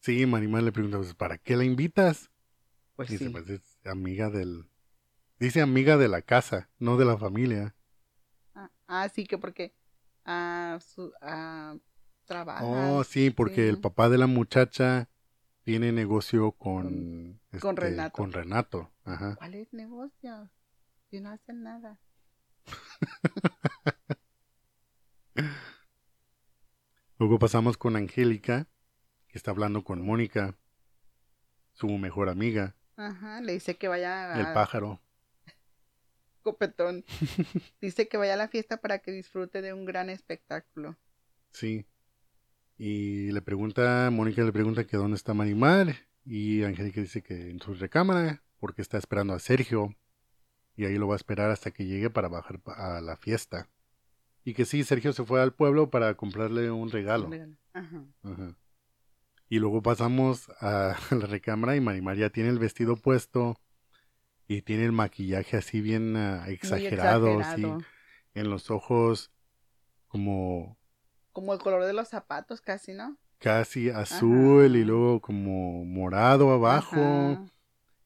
Sí, 0.00 0.26
Marimar 0.26 0.62
le 0.62 0.72
pregunta, 0.72 0.98
pues, 0.98 1.14
¿para 1.14 1.38
qué 1.38 1.56
la 1.56 1.64
invitas? 1.64 2.30
Pues 2.96 3.08
Dice, 3.08 3.30
pues 3.30 3.48
es 3.48 3.62
amiga 3.86 4.28
del... 4.28 4.68
Dice 5.40 5.62
amiga 5.62 5.96
de 5.96 6.08
la 6.08 6.20
casa, 6.20 6.68
no 6.78 6.98
de 6.98 7.06
la 7.06 7.16
familia. 7.16 7.74
Ah, 8.54 8.70
ah 8.88 9.08
sí, 9.08 9.24
que 9.24 9.38
porque 9.38 9.74
ah, 10.26 10.78
su, 10.86 11.14
ah, 11.22 11.78
trabaja. 12.26 12.62
Oh, 12.62 13.04
sí, 13.04 13.30
porque 13.30 13.70
el 13.70 13.80
papá 13.80 14.10
de 14.10 14.18
la 14.18 14.26
muchacha 14.26 15.08
tiene 15.66 15.90
negocio 15.90 16.52
con, 16.52 17.40
con, 17.58 17.74
este, 17.74 17.90
Renato. 17.90 18.12
Con 18.12 18.32
Renato. 18.32 18.92
Ajá. 19.02 19.34
¿Cuál 19.34 19.54
es 19.54 19.72
negocio? 19.72 20.48
Si 21.10 21.18
no 21.20 21.30
hacen 21.30 21.64
nada. 21.64 21.98
Luego 27.18 27.40
pasamos 27.40 27.76
con 27.76 27.96
Angélica, 27.96 28.68
que 29.26 29.36
está 29.36 29.50
hablando 29.50 29.82
con 29.82 30.06
Mónica, 30.06 30.56
su 31.72 31.88
mejor 31.88 32.28
amiga. 32.28 32.76
Ajá, 32.94 33.40
le 33.40 33.54
dice 33.54 33.76
que 33.76 33.88
vaya 33.88 34.34
a... 34.34 34.38
El 34.38 34.52
pájaro. 34.54 35.00
Copetón. 36.42 37.04
dice 37.80 38.06
que 38.06 38.16
vaya 38.16 38.34
a 38.34 38.36
la 38.36 38.46
fiesta 38.46 38.76
para 38.76 39.00
que 39.00 39.10
disfrute 39.10 39.62
de 39.62 39.72
un 39.72 39.84
gran 39.84 40.10
espectáculo. 40.10 40.96
Sí. 41.50 41.88
Y 42.78 43.32
le 43.32 43.40
pregunta, 43.40 44.10
Mónica 44.12 44.42
le 44.42 44.52
pregunta 44.52 44.86
que 44.86 44.96
dónde 44.96 45.16
está 45.16 45.34
Marimar. 45.34 45.94
Y 46.24 46.64
Angélica 46.64 47.00
dice 47.00 47.22
que 47.22 47.50
en 47.50 47.60
su 47.60 47.74
recámara, 47.74 48.42
porque 48.58 48.82
está 48.82 48.98
esperando 48.98 49.34
a 49.34 49.38
Sergio. 49.38 49.94
Y 50.76 50.84
ahí 50.84 50.98
lo 50.98 51.08
va 51.08 51.14
a 51.14 51.16
esperar 51.16 51.50
hasta 51.50 51.70
que 51.70 51.86
llegue 51.86 52.10
para 52.10 52.28
bajar 52.28 52.60
a 52.66 53.00
la 53.00 53.16
fiesta. 53.16 53.68
Y 54.44 54.54
que 54.54 54.64
sí, 54.64 54.84
Sergio 54.84 55.12
se 55.12 55.24
fue 55.24 55.40
al 55.40 55.54
pueblo 55.54 55.90
para 55.90 56.14
comprarle 56.14 56.70
un 56.70 56.90
regalo. 56.90 57.30
Ajá. 57.72 58.56
Y 59.48 59.58
luego 59.58 59.82
pasamos 59.82 60.50
a 60.60 60.96
la 61.10 61.26
recámara 61.26 61.76
y 61.76 61.80
Marimar 61.80 62.16
ya 62.16 62.30
tiene 62.30 62.50
el 62.50 62.58
vestido 62.58 62.96
puesto. 62.96 63.58
Y 64.48 64.62
tiene 64.62 64.84
el 64.84 64.92
maquillaje 64.92 65.56
así 65.56 65.80
bien 65.80 66.16
ah, 66.16 66.48
exagerado, 66.48 67.40
exagerado. 67.40 67.78
en 68.34 68.50
los 68.50 68.70
ojos 68.70 69.32
como 70.06 70.78
como 71.36 71.52
el 71.52 71.58
color 71.60 71.84
de 71.84 71.92
los 71.92 72.08
zapatos 72.08 72.62
casi, 72.62 72.94
¿no? 72.94 73.18
Casi 73.40 73.90
azul 73.90 74.74
y 74.74 74.84
luego 74.84 75.20
como 75.20 75.84
morado 75.84 76.50
abajo. 76.50 77.46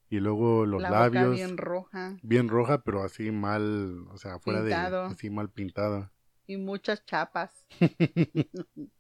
Y 0.09 0.19
luego 0.19 0.67
los 0.67 0.83
La 0.83 0.91
labios. 0.91 1.27
Boca 1.27 1.37
bien 1.37 1.57
roja. 1.57 2.17
Bien 2.25 2.49
roja, 2.49 2.83
pero 2.83 3.05
así 3.05 3.31
mal, 3.31 4.05
o 4.09 4.19
sea, 4.19 4.41
fuera 4.41 4.63
de 4.63 4.75
así 4.75 5.31
mal 5.31 5.49
pintado. 5.49 6.11
Y 6.49 6.57
muchas 6.57 7.07
chapas. 7.07 7.69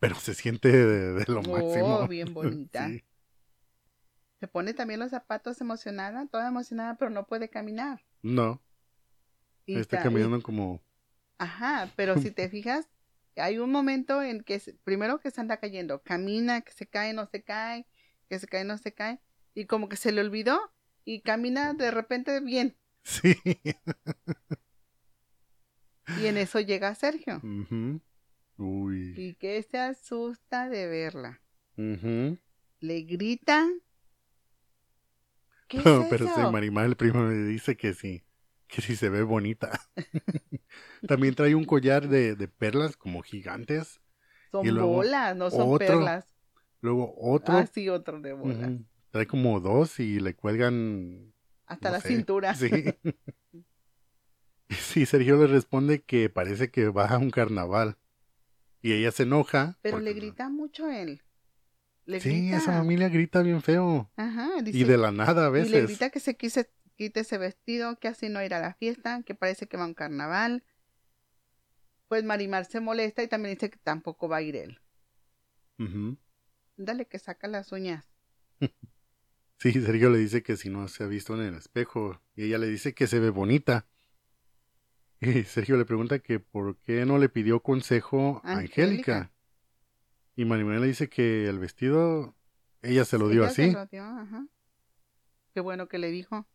pero 0.00 0.16
se 0.16 0.34
siente 0.34 0.72
de, 0.72 1.24
lo 1.28 1.38
oh, 1.38 1.52
máximo. 1.52 2.08
bien 2.08 2.34
bonita. 2.34 2.90
Se 4.40 4.48
pone 4.48 4.74
también 4.74 4.98
los 4.98 5.10
zapatos 5.10 5.60
emocionada, 5.60 6.26
toda 6.26 6.48
emocionada, 6.48 6.96
pero 6.96 7.12
no 7.12 7.24
puede 7.28 7.48
caminar. 7.48 8.04
No. 8.20 8.60
está 9.64 10.02
caminando 10.02 10.42
como. 10.42 10.82
Ajá, 11.38 11.88
pero 11.94 12.18
si 12.18 12.32
te 12.32 12.48
fijas, 12.48 12.88
hay 13.40 13.58
un 13.58 13.70
momento 13.70 14.22
en 14.22 14.42
que 14.42 14.60
primero 14.84 15.20
que 15.20 15.30
se 15.30 15.40
anda 15.40 15.58
cayendo, 15.58 16.02
camina, 16.02 16.60
que 16.62 16.72
se 16.72 16.86
cae, 16.86 17.12
no 17.12 17.26
se 17.26 17.42
cae, 17.42 17.86
que 18.28 18.38
se 18.38 18.46
cae, 18.46 18.64
no 18.64 18.78
se 18.78 18.92
cae, 18.92 19.20
y 19.54 19.66
como 19.66 19.88
que 19.88 19.96
se 19.96 20.12
le 20.12 20.20
olvidó 20.20 20.72
y 21.04 21.20
camina 21.22 21.74
de 21.74 21.90
repente 21.90 22.40
bien. 22.40 22.76
Sí. 23.02 23.34
Y 26.20 26.26
en 26.26 26.36
eso 26.36 26.60
llega 26.60 26.94
Sergio. 26.94 27.40
Uy. 28.58 29.14
Y 29.16 29.34
que 29.34 29.62
se 29.62 29.78
asusta 29.78 30.68
de 30.68 30.86
verla. 30.86 31.40
Le 31.76 33.02
grita. 33.02 33.66
¿Qué 35.66 35.78
es 35.78 35.84
pero 36.10 36.26
sí, 36.26 36.40
Marimar 36.52 36.84
el 36.84 36.96
primo 36.96 37.22
me 37.22 37.34
dice 37.34 37.76
que 37.76 37.94
sí 37.94 38.22
que 38.70 38.80
si 38.80 38.96
se 38.96 39.08
ve 39.08 39.22
bonita. 39.22 39.80
También 41.06 41.34
trae 41.34 41.54
un 41.54 41.64
collar 41.64 42.08
de, 42.08 42.36
perlas 42.48 42.96
como 42.96 43.22
gigantes. 43.22 44.00
Son 44.50 44.66
bolas, 44.76 45.36
no 45.36 45.50
son 45.50 45.78
perlas. 45.78 46.26
Luego 46.80 47.14
otro. 47.18 47.56
Ah, 47.56 47.66
sí, 47.66 47.88
otro 47.88 48.20
de 48.20 48.32
bolas. 48.32 48.72
Trae 49.10 49.26
como 49.26 49.60
dos 49.60 50.00
y 50.00 50.20
le 50.20 50.34
cuelgan. 50.34 51.32
Hasta 51.66 51.90
la 51.90 52.00
cintura. 52.00 52.54
Sí. 52.54 52.70
sí, 54.70 55.06
Sergio 55.06 55.36
le 55.36 55.46
responde 55.46 56.02
que 56.02 56.30
parece 56.30 56.70
que 56.70 56.88
va 56.88 57.06
a 57.06 57.18
un 57.18 57.30
carnaval. 57.30 57.96
Y 58.82 58.92
ella 58.92 59.10
se 59.10 59.24
enoja. 59.24 59.78
Pero 59.82 59.98
le 59.98 60.14
grita 60.14 60.48
mucho 60.48 60.88
él. 60.88 61.22
sí, 62.20 62.50
esa 62.52 62.72
familia 62.72 63.08
grita 63.08 63.42
bien 63.42 63.60
feo. 63.60 64.10
Ajá. 64.16 64.48
y 64.64 64.84
de 64.84 64.96
la 64.96 65.12
nada 65.12 65.46
a 65.46 65.50
veces. 65.50 65.70
Y 65.70 65.74
le 65.74 65.82
grita 65.82 66.10
que 66.10 66.20
se 66.20 66.36
quise 66.36 66.70
quite 67.00 67.20
ese 67.20 67.38
vestido, 67.38 67.98
que 67.98 68.08
así 68.08 68.28
no 68.28 68.42
irá 68.42 68.58
a 68.58 68.60
la 68.60 68.74
fiesta, 68.74 69.22
que 69.22 69.34
parece 69.34 69.66
que 69.66 69.78
va 69.78 69.84
a 69.84 69.86
un 69.86 69.94
carnaval. 69.94 70.64
Pues 72.08 72.24
Marimar 72.24 72.66
se 72.66 72.80
molesta 72.80 73.22
y 73.22 73.26
también 73.26 73.54
dice 73.54 73.70
que 73.70 73.78
tampoco 73.78 74.28
va 74.28 74.36
a 74.36 74.42
ir 74.42 74.54
él. 74.54 74.82
Dale 76.76 77.06
que 77.06 77.18
saca 77.18 77.48
las 77.48 77.72
uñas. 77.72 78.04
sí, 79.58 79.72
Sergio 79.72 80.10
le 80.10 80.18
dice 80.18 80.42
que 80.42 80.58
si 80.58 80.68
no 80.68 80.88
se 80.88 81.04
ha 81.04 81.06
visto 81.06 81.34
en 81.34 81.40
el 81.40 81.54
espejo 81.54 82.20
y 82.36 82.44
ella 82.44 82.58
le 82.58 82.66
dice 82.66 82.92
que 82.92 83.06
se 83.06 83.18
ve 83.18 83.30
bonita. 83.30 83.86
Y 85.22 85.44
Sergio 85.44 85.78
le 85.78 85.86
pregunta 85.86 86.18
que 86.18 86.38
por 86.38 86.76
qué 86.80 87.06
no 87.06 87.16
le 87.16 87.30
pidió 87.30 87.60
consejo 87.60 88.42
a 88.44 88.58
Angélica. 88.58 89.32
Y 90.36 90.44
Marimar 90.44 90.80
le 90.80 90.86
dice 90.86 91.08
que 91.08 91.48
el 91.48 91.58
vestido 91.58 92.34
ella 92.82 93.06
se 93.06 93.16
lo 93.16 93.30
dio 93.30 93.46
así. 93.46 93.74
Qué 95.54 95.60
bueno 95.60 95.88
que 95.88 95.98
le 95.98 96.10
dijo 96.10 96.46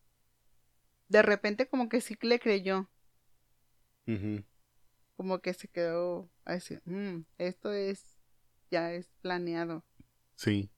de 1.08 1.22
repente 1.22 1.68
como 1.68 1.90
que 1.90 2.02
sí 2.02 2.18
le 2.22 2.40
creyó. 2.40 2.90
Como 5.16 5.40
que 5.40 5.54
se 5.54 5.68
quedó 5.68 6.30
así, 6.44 6.78
mm, 6.86 7.22
esto 7.38 7.74
es, 7.74 8.18
ya 8.70 8.94
es 8.94 9.08
planeado. 9.22 9.84
Sí. 10.36 10.70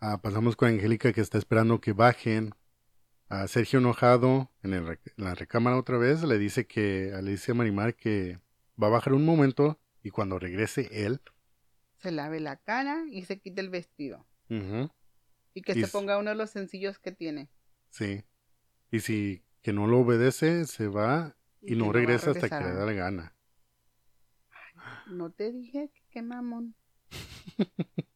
Ah, 0.00 0.20
pasamos 0.22 0.54
con 0.54 0.68
Angélica 0.68 1.12
que 1.12 1.20
está 1.20 1.38
esperando 1.38 1.80
que 1.80 1.92
bajen 1.92 2.54
A 3.28 3.48
Sergio 3.48 3.80
enojado 3.80 4.52
en, 4.62 4.98
la 5.16 5.34
recámara 5.34 5.76
otra 5.76 5.98
vez 5.98 6.22
le 6.22 6.38
dice 6.38 6.68
que 6.68 7.10
le 7.20 7.32
dice 7.32 7.50
a 7.50 7.54
Marimar 7.54 7.96
que 7.96 8.38
va 8.80 8.86
a 8.86 8.90
bajar 8.90 9.14
un 9.14 9.24
momento 9.24 9.80
y 10.02 10.10
cuando 10.10 10.38
regrese 10.38 10.88
él 10.92 11.20
se 11.98 12.12
lave 12.12 12.40
la 12.40 12.56
cara 12.56 13.04
y 13.10 13.24
se 13.24 13.40
quite 13.40 13.60
el 13.60 13.70
vestido. 13.70 14.26
Y 14.48 15.62
que 15.62 15.74
se 15.74 15.88
ponga 15.88 16.18
uno 16.18 16.30
de 16.30 16.36
los 16.36 16.50
sencillos 16.50 16.98
que 16.98 17.12
tiene. 17.12 17.50
Sí. 17.90 18.22
Y 18.90 19.00
si 19.00 19.42
que 19.62 19.72
no 19.72 19.86
lo 19.86 20.00
obedece, 20.00 20.66
se 20.66 20.88
va 20.88 21.36
y, 21.60 21.76
no, 21.76 21.92
regresa 21.92 22.30
hasta 22.30 22.48
que 22.48 22.64
le 22.64 22.72
da 22.72 22.86
la 22.86 22.92
gana. 22.92 23.34
no 25.08 25.30
te 25.30 25.52
dije 25.52 25.90
que 25.92 26.02
qué 26.10 26.22
mamón. 26.22 26.74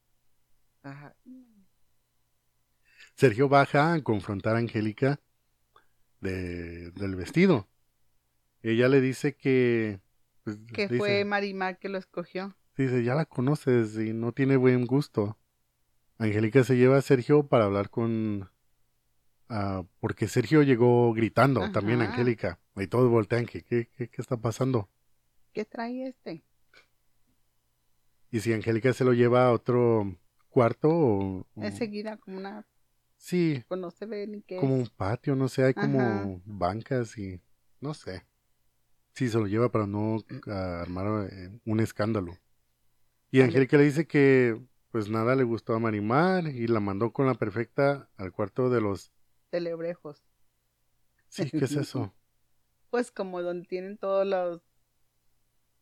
Sergio 3.14 3.48
baja 3.48 3.92
a 3.92 4.02
confrontar 4.02 4.56
a 4.56 4.58
Angélica 4.58 5.20
del 6.20 7.16
vestido. 7.16 7.68
Ella 8.62 8.88
le 8.88 9.00
dice 9.00 9.36
que... 9.36 10.00
Pues, 10.44 10.58
que 10.72 10.88
fue 10.88 11.24
Marimar 11.24 11.78
que 11.78 11.88
lo 11.88 11.98
escogió. 11.98 12.56
Dice, 12.76 13.04
ya 13.04 13.14
la 13.14 13.26
conoces 13.26 13.96
y 13.96 14.12
no 14.12 14.32
tiene 14.32 14.56
buen 14.56 14.86
gusto. 14.86 15.38
Angélica 16.18 16.64
se 16.64 16.76
lleva 16.76 16.96
a 16.96 17.02
Sergio 17.02 17.46
para 17.46 17.64
hablar 17.66 17.90
con... 17.90 18.50
Ah, 19.54 19.84
porque 20.00 20.28
Sergio 20.28 20.62
llegó 20.62 21.12
gritando 21.12 21.70
también 21.72 22.00
Angélica. 22.00 22.58
Y 22.74 22.86
todos 22.86 23.10
voltean, 23.10 23.44
¿qué, 23.44 23.62
qué, 23.62 23.90
qué, 23.94 24.08
está 24.16 24.38
pasando? 24.38 24.88
¿Qué 25.52 25.66
trae 25.66 26.08
este? 26.08 26.42
Y 28.30 28.40
si 28.40 28.54
Angélica 28.54 28.94
se 28.94 29.04
lo 29.04 29.12
lleva 29.12 29.44
a 29.44 29.52
otro 29.52 30.16
cuarto 30.48 30.88
o... 30.88 31.46
Enseguida 31.56 32.16
como 32.16 32.38
una... 32.38 32.66
Sí. 33.18 33.62
Pues 33.68 33.78
no 33.78 33.90
se 33.90 34.06
ve 34.06 34.26
ni 34.26 34.40
qué 34.40 34.56
Como 34.56 34.74
un 34.74 34.88
patio, 34.88 35.36
no 35.36 35.48
sé, 35.48 35.64
hay 35.64 35.74
como 35.74 36.40
bancas 36.46 37.18
y... 37.18 37.38
No 37.78 37.92
sé. 37.92 38.24
Sí, 39.12 39.28
se 39.28 39.38
lo 39.38 39.46
lleva 39.46 39.70
para 39.70 39.86
no 39.86 40.24
armar 40.46 41.28
eh, 41.30 41.60
un 41.66 41.80
escándalo. 41.80 42.38
Y 43.30 43.42
Angélica 43.42 43.76
le 43.76 43.84
dice 43.84 44.06
que 44.06 44.58
pues 44.90 45.10
nada 45.10 45.36
le 45.36 45.42
gustó 45.44 45.74
a 45.74 45.78
Marimar 45.78 46.46
y 46.46 46.68
la 46.68 46.80
mandó 46.80 47.12
con 47.12 47.26
la 47.26 47.34
perfecta 47.34 48.08
al 48.16 48.32
cuarto 48.32 48.70
de 48.70 48.80
los 48.80 49.12
telebrejos. 49.52 50.24
Sí, 51.28 51.48
¿qué 51.50 51.64
es 51.66 51.76
eso? 51.76 52.12
pues 52.90 53.10
como 53.12 53.42
donde 53.42 53.68
tienen 53.68 53.98
todos 53.98 54.26
los 54.26 54.62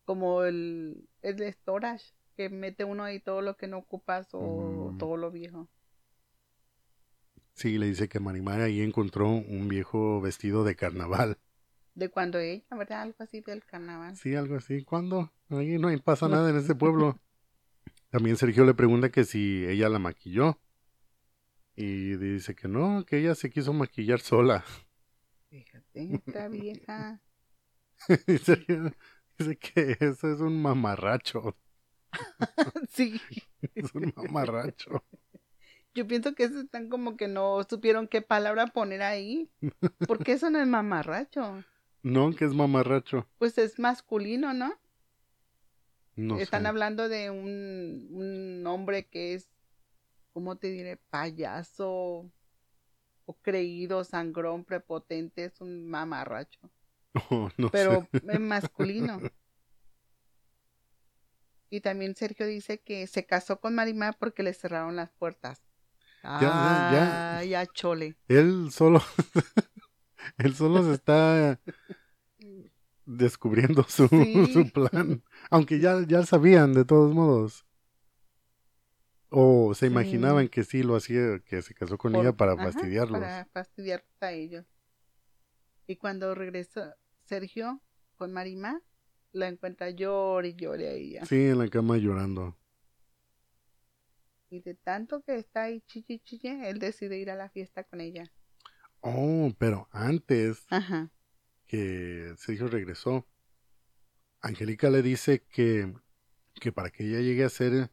como 0.05 0.43
el 0.43 1.07
el 1.21 1.41
storage 1.53 2.13
que 2.35 2.49
mete 2.49 2.83
uno 2.83 3.03
ahí 3.03 3.19
todo 3.19 3.41
lo 3.41 3.55
que 3.55 3.67
no 3.67 3.77
ocupas 3.77 4.27
o 4.33 4.91
mm. 4.91 4.97
todo 4.97 5.17
lo 5.17 5.31
viejo. 5.31 5.69
Sí, 7.53 7.77
le 7.77 7.85
dice 7.85 8.09
que 8.09 8.19
Marimar 8.19 8.61
ahí 8.61 8.81
encontró 8.81 9.29
un 9.29 9.67
viejo 9.67 10.21
vestido 10.21 10.63
de 10.63 10.75
carnaval. 10.75 11.37
De 11.93 12.09
cuando 12.09 12.39
ella, 12.39 12.63
¿verdad? 12.71 13.01
Algo 13.01 13.17
así 13.19 13.41
del 13.41 13.63
carnaval. 13.65 14.15
Sí, 14.15 14.35
algo 14.35 14.55
así. 14.55 14.83
¿Cuándo? 14.83 15.31
Ahí 15.49 15.77
no 15.77 15.89
pasa 15.99 16.27
nada 16.27 16.49
en 16.49 16.57
ese 16.57 16.75
pueblo. 16.75 17.19
También 18.09 18.37
Sergio 18.37 18.65
le 18.65 18.73
pregunta 18.73 19.09
que 19.09 19.25
si 19.25 19.65
ella 19.65 19.89
la 19.89 19.99
maquilló. 19.99 20.57
Y 21.81 22.15
dice 22.15 22.53
que 22.53 22.67
no, 22.67 23.03
que 23.07 23.17
ella 23.17 23.33
se 23.33 23.49
quiso 23.49 23.73
maquillar 23.73 24.19
sola. 24.19 24.63
Fíjate, 25.49 26.13
esta 26.13 26.47
vieja. 26.47 27.19
dice, 28.27 28.63
que 29.59 29.97
eso 29.99 30.31
es 30.31 30.41
un 30.41 30.61
mamarracho. 30.61 31.57
sí. 32.89 33.19
es 33.73 33.95
un 33.95 34.13
mamarracho. 34.15 35.03
Yo 35.95 36.05
pienso 36.07 36.35
que 36.35 36.43
están 36.43 36.87
como 36.87 37.17
que 37.17 37.27
no 37.27 37.63
supieron 37.67 38.07
qué 38.07 38.21
palabra 38.21 38.67
poner 38.67 39.01
ahí. 39.01 39.49
Porque 40.07 40.33
eso 40.33 40.51
no 40.51 40.61
es 40.61 40.67
mamarracho. 40.67 41.63
No, 42.03 42.31
que 42.35 42.45
es 42.45 42.53
mamarracho. 42.53 43.27
Pues 43.39 43.57
es 43.57 43.79
masculino, 43.79 44.53
¿no? 44.53 44.79
Están 46.39 46.67
hablando 46.67 47.09
de 47.09 47.31
un, 47.31 48.07
un 48.11 48.67
hombre 48.67 49.07
que 49.07 49.33
es, 49.33 49.49
¿cómo 50.33 50.57
te 50.57 50.71
diré? 50.71 50.97
Payaso 51.09 52.29
o 53.25 53.33
creído, 53.41 54.03
sangrón, 54.03 54.65
prepotente, 54.65 55.45
es 55.45 55.61
un 55.61 55.87
mamarracho. 55.87 56.59
Oh, 57.29 57.49
Pero 57.73 58.07
es 58.13 58.39
masculino. 58.39 59.19
Y 61.73 61.79
también 61.79 62.15
Sergio 62.15 62.45
dice 62.45 62.81
que 62.81 63.07
se 63.07 63.25
casó 63.25 63.61
con 63.61 63.73
Marimar 63.73 64.17
porque 64.19 64.43
le 64.43 64.53
cerraron 64.53 64.97
las 64.97 65.09
puertas. 65.11 65.61
Ya, 66.21 66.39
ya, 66.41 67.37
ah, 67.37 67.43
ya 67.45 67.65
chole. 67.65 68.17
Él 68.27 68.71
solo, 68.71 69.01
él 70.37 70.53
solo 70.53 70.83
se 70.83 70.93
está 70.93 71.61
descubriendo 73.05 73.83
su, 73.83 74.07
su 74.51 74.69
plan. 74.71 75.23
Aunque 75.49 75.79
ya, 75.79 76.05
ya 76.05 76.23
sabían 76.25 76.73
de 76.73 76.83
todos 76.83 77.13
modos. 77.15 77.65
O 79.33 79.73
se 79.73 79.87
imaginaban 79.87 80.49
que 80.49 80.63
sí 80.63 80.83
lo 80.83 80.95
hacía, 80.95 81.39
que 81.39 81.61
se 81.61 81.73
casó 81.73 81.97
con 81.97 82.15
ella 82.15 82.33
para 82.33 82.55
fastidiarlos. 82.55 83.21
Para 83.21 83.45
fastidiarlos 83.45 84.11
a 84.19 84.31
ellos. 84.33 84.65
Y 85.87 85.95
cuando 85.95 86.35
regresa 86.35 86.97
Sergio 87.23 87.81
con 88.17 88.33
Marima, 88.33 88.81
la 89.31 89.47
encuentra 89.47 89.89
llore 89.89 90.49
y 90.49 90.55
llore 90.55 90.87
a 90.89 90.91
ella. 90.91 91.25
Sí, 91.25 91.47
en 91.47 91.59
la 91.59 91.69
cama 91.69 91.97
llorando. 91.97 92.57
Y 94.49 94.59
de 94.59 94.75
tanto 94.75 95.21
que 95.21 95.37
está 95.37 95.63
ahí 95.63 95.81
chichi 95.87 96.19
chichi, 96.19 96.49
él 96.49 96.79
decide 96.79 97.17
ir 97.17 97.31
a 97.31 97.35
la 97.35 97.49
fiesta 97.49 97.85
con 97.85 98.01
ella. 98.01 98.29
Oh, 98.99 99.51
pero 99.57 99.87
antes. 99.91 100.65
Ajá 100.69 101.09
que 101.71 102.33
Sergio 102.35 102.67
regresó, 102.67 103.25
Angélica 104.41 104.89
le 104.89 105.01
dice 105.01 105.41
que, 105.49 105.93
que 106.55 106.73
para 106.73 106.89
que 106.89 107.05
ella 107.05 107.21
llegue 107.21 107.45
a 107.45 107.49
ser 107.49 107.89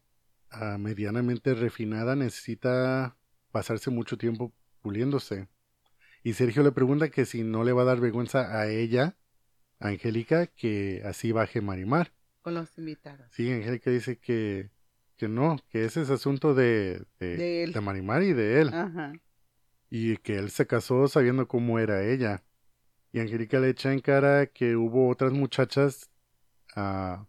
ah, 0.50 0.78
medianamente 0.78 1.54
refinada 1.54 2.16
necesita 2.16 3.16
pasarse 3.50 3.90
mucho 3.90 4.16
tiempo 4.18 4.52
puliéndose. 4.80 5.48
Y 6.22 6.34
Sergio 6.34 6.62
le 6.62 6.72
pregunta 6.72 7.10
que 7.10 7.24
si 7.24 7.42
no 7.42 7.64
le 7.64 7.72
va 7.72 7.82
a 7.82 7.86
dar 7.86 8.00
vergüenza 8.00 8.58
a 8.58 8.68
ella, 8.68 9.16
Angélica, 9.78 10.46
que 10.46 11.02
así 11.04 11.32
baje 11.32 11.60
Marimar. 11.60 12.12
Con 12.42 12.54
los 12.54 12.76
invitados. 12.78 13.28
Sí, 13.32 13.50
Angélica 13.52 13.90
dice 13.90 14.18
que, 14.18 14.70
que 15.16 15.28
no, 15.28 15.58
que 15.68 15.84
ese 15.84 16.02
es 16.02 16.10
asunto 16.10 16.54
de, 16.54 17.04
de, 17.18 17.70
de 17.72 17.80
Marimar 17.80 18.22
y 18.22 18.32
de 18.32 18.60
él. 18.60 18.68
Ajá. 18.74 19.12
Y 19.90 20.16
que 20.18 20.36
él 20.36 20.50
se 20.50 20.66
casó 20.66 21.08
sabiendo 21.08 21.48
cómo 21.48 21.78
era 21.78 22.04
ella. 22.04 22.44
Y 23.12 23.20
Angélica 23.20 23.58
le 23.58 23.70
echa 23.70 23.92
en 23.92 24.00
cara 24.00 24.46
que 24.46 24.76
hubo 24.76 25.08
otras 25.08 25.32
muchachas 25.32 26.10
uh, 26.76 27.24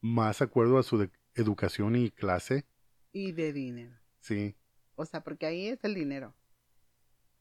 más 0.00 0.42
acuerdo 0.42 0.78
a 0.78 0.82
su 0.82 0.98
educación 1.34 1.96
y 1.96 2.10
clase. 2.10 2.66
Y 3.12 3.32
de 3.32 3.52
dinero. 3.52 3.96
Sí. 4.20 4.56
O 4.96 5.04
sea, 5.04 5.22
porque 5.22 5.46
ahí 5.46 5.68
es 5.68 5.82
el 5.84 5.94
dinero. 5.94 6.34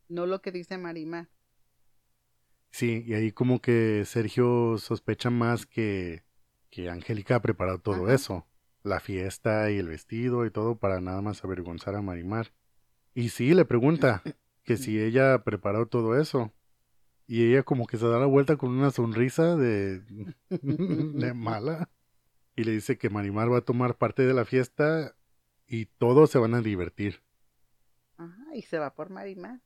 No 0.09 0.25
lo 0.25 0.41
que 0.41 0.51
dice 0.51 0.77
Marima. 0.77 1.29
Sí, 2.71 3.03
y 3.05 3.13
ahí 3.13 3.31
como 3.31 3.61
que 3.61 4.03
Sergio 4.05 4.77
sospecha 4.79 5.29
más 5.29 5.65
que, 5.65 6.23
que 6.69 6.89
Angélica 6.89 7.35
ha 7.35 7.41
preparado 7.41 7.79
todo 7.79 8.11
eso. 8.11 8.47
La 8.81 8.99
fiesta 8.99 9.69
y 9.71 9.77
el 9.77 9.87
vestido 9.87 10.45
y 10.45 10.51
todo 10.51 10.77
para 10.77 10.99
nada 10.99 11.21
más 11.21 11.43
avergonzar 11.43 11.95
a 11.95 12.01
Marimar. 12.01 12.51
Y 13.13 13.29
sí, 13.29 13.53
le 13.53 13.65
pregunta 13.65 14.23
que 14.63 14.77
si 14.77 14.99
ella 14.99 15.35
ha 15.35 15.43
preparado 15.43 15.85
todo 15.87 16.19
eso. 16.19 16.51
Y 17.27 17.51
ella 17.51 17.63
como 17.63 17.87
que 17.87 17.97
se 17.97 18.07
da 18.07 18.19
la 18.19 18.25
vuelta 18.25 18.57
con 18.57 18.71
una 18.71 18.91
sonrisa 18.91 19.55
de, 19.55 20.01
de 20.49 21.33
mala. 21.33 21.89
Y 22.55 22.63
le 22.63 22.71
dice 22.71 22.97
que 22.97 23.09
Marimar 23.09 23.51
va 23.51 23.59
a 23.59 23.61
tomar 23.61 23.97
parte 23.97 24.23
de 24.23 24.33
la 24.33 24.45
fiesta 24.45 25.15
y 25.67 25.85
todos 25.85 26.29
se 26.29 26.37
van 26.37 26.53
a 26.53 26.61
divertir. 26.61 27.21
Ajá, 28.17 28.55
y 28.55 28.61
se 28.61 28.77
va 28.77 28.93
por 28.93 29.09
Marimar. 29.09 29.59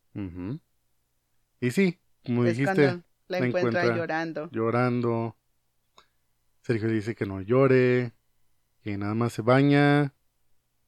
Y 1.59 1.71
sí, 1.71 1.99
como 2.25 2.43
dijiste, 2.43 3.03
la, 3.27 3.37
encuentra, 3.39 3.95
llorando. 3.95 4.49
Llorando. 4.51 5.35
Sergio 6.61 6.87
le 6.87 6.95
dice 6.95 7.15
que 7.15 7.25
no 7.25 7.41
llore, 7.41 8.13
que 8.81 8.97
nada 8.97 9.15
más 9.15 9.33
se 9.33 9.41
baña 9.41 10.13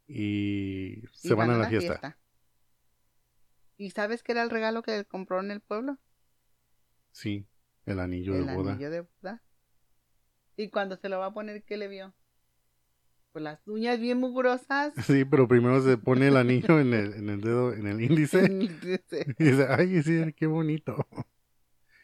y, 0.07 1.03
se 1.13 1.33
van, 1.33 1.51
a 1.51 1.57
la, 1.57 1.69
fiesta. 1.69 2.17
¿Y 3.77 3.91
sabes 3.91 4.23
qué 4.23 4.31
era 4.31 4.43
el 4.43 4.49
regalo 4.49 4.81
que 4.81 5.05
compró 5.05 5.39
en 5.39 5.51
el 5.51 5.61
pueblo? 5.61 5.97
Sí, 7.11 7.47
el 7.85 7.99
anillo 7.99 8.33
de 8.33 8.41
boda. 8.41 8.53
El 8.53 8.69
anillo 8.69 8.89
de 8.89 9.01
boda. 9.01 9.43
Y 10.59 10.67
cuando 10.67 10.97
se 10.97 11.07
lo 11.07 11.19
va 11.19 11.27
a 11.27 11.33
poner, 11.33 11.63
¿qué 11.63 11.77
le 11.77 11.87
vio? 11.87 12.13
Pues 13.31 13.41
las 13.41 13.65
uñas 13.65 13.97
bien 13.97 14.17
mugrosas. 14.17 14.91
Sí, 15.07 15.23
pero 15.23 15.47
primero 15.47 15.81
se 15.81 15.97
pone 15.97 16.27
el 16.27 16.35
anillo 16.35 16.81
en 16.81 16.93
el, 16.93 17.13
en 17.13 17.29
el 17.29 17.39
dedo, 17.39 17.73
en 17.73 17.87
el 17.87 18.01
índice. 18.01 18.43
y 19.39 19.43
dice, 19.43 19.67
ay, 19.69 20.03
sí, 20.03 20.33
qué 20.35 20.47
bonito. 20.47 21.07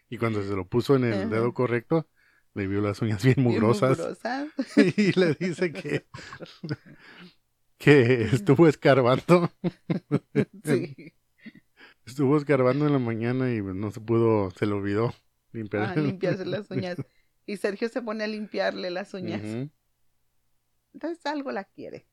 Y 0.08 0.18
cuando 0.18 0.42
se 0.42 0.56
lo 0.56 0.66
puso 0.66 0.96
en 0.96 1.04
el 1.04 1.30
dedo 1.30 1.54
correcto, 1.54 2.08
le 2.54 2.66
vio 2.68 2.80
las 2.80 3.02
uñas 3.02 3.26
bien 3.26 3.44
mugrosas. 3.44 4.00
y 4.78 5.20
le 5.20 5.34
dice 5.34 5.74
que, 5.74 6.06
que 7.78 8.22
estuvo 8.32 8.70
escarbando. 8.70 9.52
sí. 10.64 11.14
Estuvo 12.06 12.38
escarbando 12.38 12.88
en 12.88 12.94
la 12.94 13.00
mañana 13.00 13.54
y 13.54 13.62
no 13.62 13.92
se 13.92 14.00
pudo, 14.00 14.50
se 14.52 14.66
le 14.66 14.72
olvidó 14.72 15.14
limpiar. 15.52 15.90
Ah, 15.90 15.96
limpiarse 16.00 16.46
las 16.46 16.72
uñas. 16.72 16.96
Y 17.46 17.58
Sergio 17.58 17.90
se 17.90 18.02
pone 18.02 18.24
a 18.24 18.28
limpiarle 18.28 18.90
las 18.90 19.14
uñas. 19.14 19.70
Entonces 20.94 21.26
algo 21.26 21.52
la 21.52 21.64
quiere. 21.64 22.08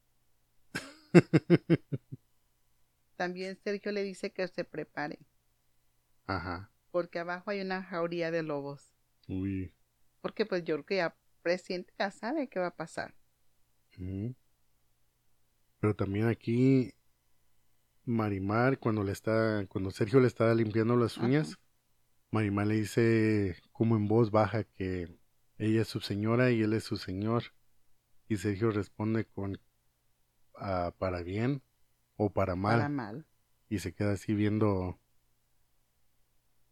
También 3.16 3.58
Sergio 3.62 3.92
le 3.92 4.02
dice 4.02 4.32
que 4.32 4.46
se 4.48 4.64
prepare. 4.64 5.18
Ajá. 6.26 6.70
Porque 6.90 7.18
abajo 7.18 7.50
hay 7.50 7.60
una 7.60 7.82
jauría 7.82 8.30
de 8.30 8.42
lobos. 8.42 8.94
Uy. 9.28 9.74
Porque 10.20 10.44
pues 10.46 10.64
yo 10.64 10.74
creo 10.76 10.86
que 10.86 10.96
ya 10.96 11.16
presidente 11.42 11.92
ya 11.98 12.10
sabe 12.10 12.48
qué 12.48 12.58
va 12.58 12.68
a 12.68 12.76
pasar. 12.76 13.14
Pero 15.80 15.94
también 15.96 16.28
aquí 16.28 16.94
Marimar 18.04 18.78
cuando 18.78 19.04
le 19.04 19.12
está 19.12 19.64
cuando 19.68 19.90
Sergio 19.90 20.20
le 20.20 20.26
está 20.26 20.52
limpiando 20.54 20.96
las 20.96 21.18
uñas, 21.18 21.58
Marimar 22.30 22.66
le 22.66 22.74
dice 22.76 23.56
como 23.70 23.96
en 23.96 24.08
voz 24.08 24.30
baja 24.30 24.64
que 24.64 25.21
ella 25.58 25.82
es 25.82 25.88
su 25.88 26.00
señora 26.00 26.50
y 26.50 26.62
él 26.62 26.72
es 26.72 26.84
su 26.84 26.96
señor. 26.96 27.44
Y 28.28 28.36
Sergio 28.36 28.70
responde 28.70 29.24
con 29.24 29.58
ah, 30.54 30.94
para 30.98 31.22
bien 31.22 31.62
o 32.16 32.30
para 32.30 32.56
mal. 32.56 32.78
Para 32.78 32.88
mal. 32.88 33.26
Y 33.68 33.78
se 33.78 33.92
queda 33.92 34.12
así 34.12 34.34
viendo 34.34 34.98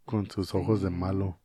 con 0.04 0.30
sus 0.30 0.54
ojos 0.54 0.82
de 0.82 0.90
malo. 0.90 1.40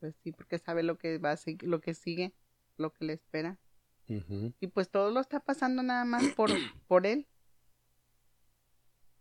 Pues 0.00 0.14
sí, 0.22 0.32
porque 0.32 0.58
sabe 0.58 0.82
lo 0.82 0.98
que 0.98 1.18
va 1.18 1.32
a 1.32 1.36
seguir, 1.36 1.68
lo 1.68 1.80
que 1.80 1.94
sigue, 1.94 2.32
lo 2.76 2.92
que 2.92 3.04
le 3.04 3.14
espera. 3.14 3.58
Y 4.06 4.68
pues 4.68 4.88
todo 4.88 5.10
lo 5.10 5.20
está 5.20 5.40
pasando 5.40 5.82
nada 5.82 6.06
más 6.06 6.24
por, 6.28 6.50
por 6.86 7.06
él. 7.06 7.26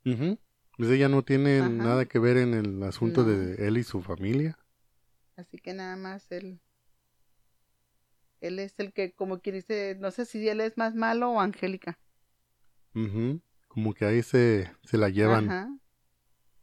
Pues 0.03 0.89
ella 0.89 1.10
no 1.10 1.23
tiene 1.23 1.67
nada 1.69 2.06
que 2.06 2.19
ver 2.19 2.38
en 2.38 2.53
el 2.53 2.82
asunto 2.84 3.25
de 3.25 3.67
él 3.67 3.77
y 3.77 3.84
su 3.84 4.01
familia. 4.01 4.58
Así 5.38 5.60
que 5.60 5.73
nada 5.73 5.95
más 5.95 6.30
él. 6.32 6.60
Él 8.41 8.60
es 8.60 8.80
el 8.80 8.91
que, 8.91 9.13
como 9.13 9.39
que 9.39 9.52
dice, 9.52 9.95
no 10.00 10.12
sé 10.12 10.26
si 10.26 10.47
él 10.47 10.62
es 10.62 10.78
más 10.78 10.93
malo 10.95 11.32
o 11.32 11.39
Angélica. 11.39 11.97
Como 13.67 13.93
que 13.93 14.06
ahí 14.06 14.23
se, 14.23 14.71
se 14.84 14.97
la 14.97 15.10
llevan. 15.10 15.80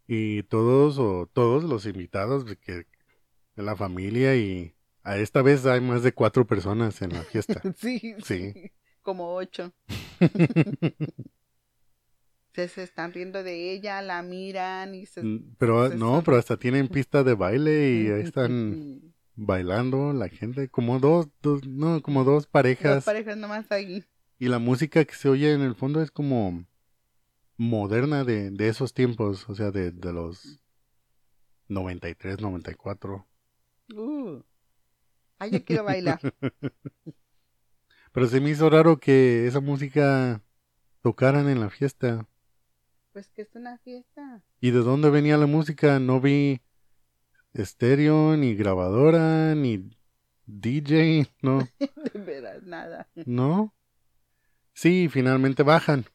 Y 0.07 0.43
todos 0.45 0.99
o 0.99 1.31
todos 1.33 1.65
los 1.65 1.87
invitados 1.87 2.45
de, 2.45 2.57
que, 2.57 2.87
de 3.57 3.63
la 3.63 3.77
familia 3.77 4.37
y 4.37 4.75
a 5.03 5.17
esta 5.19 5.43
vez 5.43 5.65
hay 5.67 5.81
más 5.81 6.03
de 6.03 6.13
cuatro 6.13 6.47
personas 6.47 7.01
en 7.03 7.13
la 7.13 7.23
fiesta. 7.23 7.61
sí, 7.77 8.17
sí. 8.25 8.73
Como 9.03 9.35
ocho. 9.35 9.73
se, 12.55 12.83
están 12.83 13.13
riendo 13.13 13.43
de 13.43 13.73
ella, 13.73 14.01
la 14.03 14.23
miran 14.23 14.95
y 14.95 15.07
se... 15.07 15.23
Mm, 15.23 15.57
pero 15.59 15.89
no, 15.91 16.23
pero 16.25 16.37
hasta 16.37 16.57
tienen 16.57 16.89
pista 16.89 17.25
de 17.25 17.35
baile 17.35 17.91
y 17.91 18.07
ahí 18.09 18.23
están 18.23 19.15
bailando 19.35 20.13
la 20.13 20.29
gente, 20.29 20.69
como 20.69 20.99
dos, 21.01 21.29
dos, 21.43 21.67
no, 21.67 22.01
como 22.03 22.25
dos 22.25 22.47
parejas. 22.47 22.97
Dos 22.97 23.05
parejas 23.05 23.37
nomás 23.37 23.71
ahí. 23.71 24.05
Y 24.39 24.49
la 24.49 24.59
música 24.59 25.05
que 25.05 25.15
se 25.15 25.29
oye 25.29 25.53
en 25.53 25.63
el 25.63 25.75
fondo 25.75 26.03
es 26.03 26.11
como 26.11 26.65
moderna 27.57 28.25
de, 28.25 28.51
de 28.51 28.69
esos 28.69 28.95
tiempos, 28.95 29.49
o 29.49 29.55
sea, 29.55 29.71
de, 29.71 29.91
de 29.91 30.13
los 30.13 30.61
93, 31.69 32.41
94. 32.41 33.27
Uh, 33.95 34.43
ay, 35.39 35.51
yo 35.51 35.65
quiero 35.65 35.85
bailar. 35.85 36.21
Pero 38.13 38.29
se 38.29 38.41
me 38.41 38.51
hizo 38.51 38.71
raro 38.71 38.99
que 38.99 39.47
esa 39.47 39.61
música 39.61 40.41
tocaran 41.03 41.49
en 41.49 41.61
la 41.61 41.69
fiesta. 41.69 42.29
Pues 43.15 43.31
que 43.31 43.43
es 43.43 43.55
una 43.55 43.79
fiesta. 43.79 44.43
¿Y 44.61 44.73
de 44.73 44.81
dónde 44.81 45.09
venía 45.09 45.37
la 45.37 45.47
música? 45.47 46.01
No 46.01 46.21
vi 46.21 46.61
estéreo, 47.53 48.37
ni 48.37 48.57
grabadora, 48.57 49.55
ni 49.55 49.89
DJ, 50.47 51.29
no. 51.41 51.61
de 51.79 52.19
veras, 52.19 52.65
nada. 52.65 53.09
¿No? 53.15 53.73
Sí, 54.73 55.09
finalmente 55.09 55.63
bajan. 55.63 56.07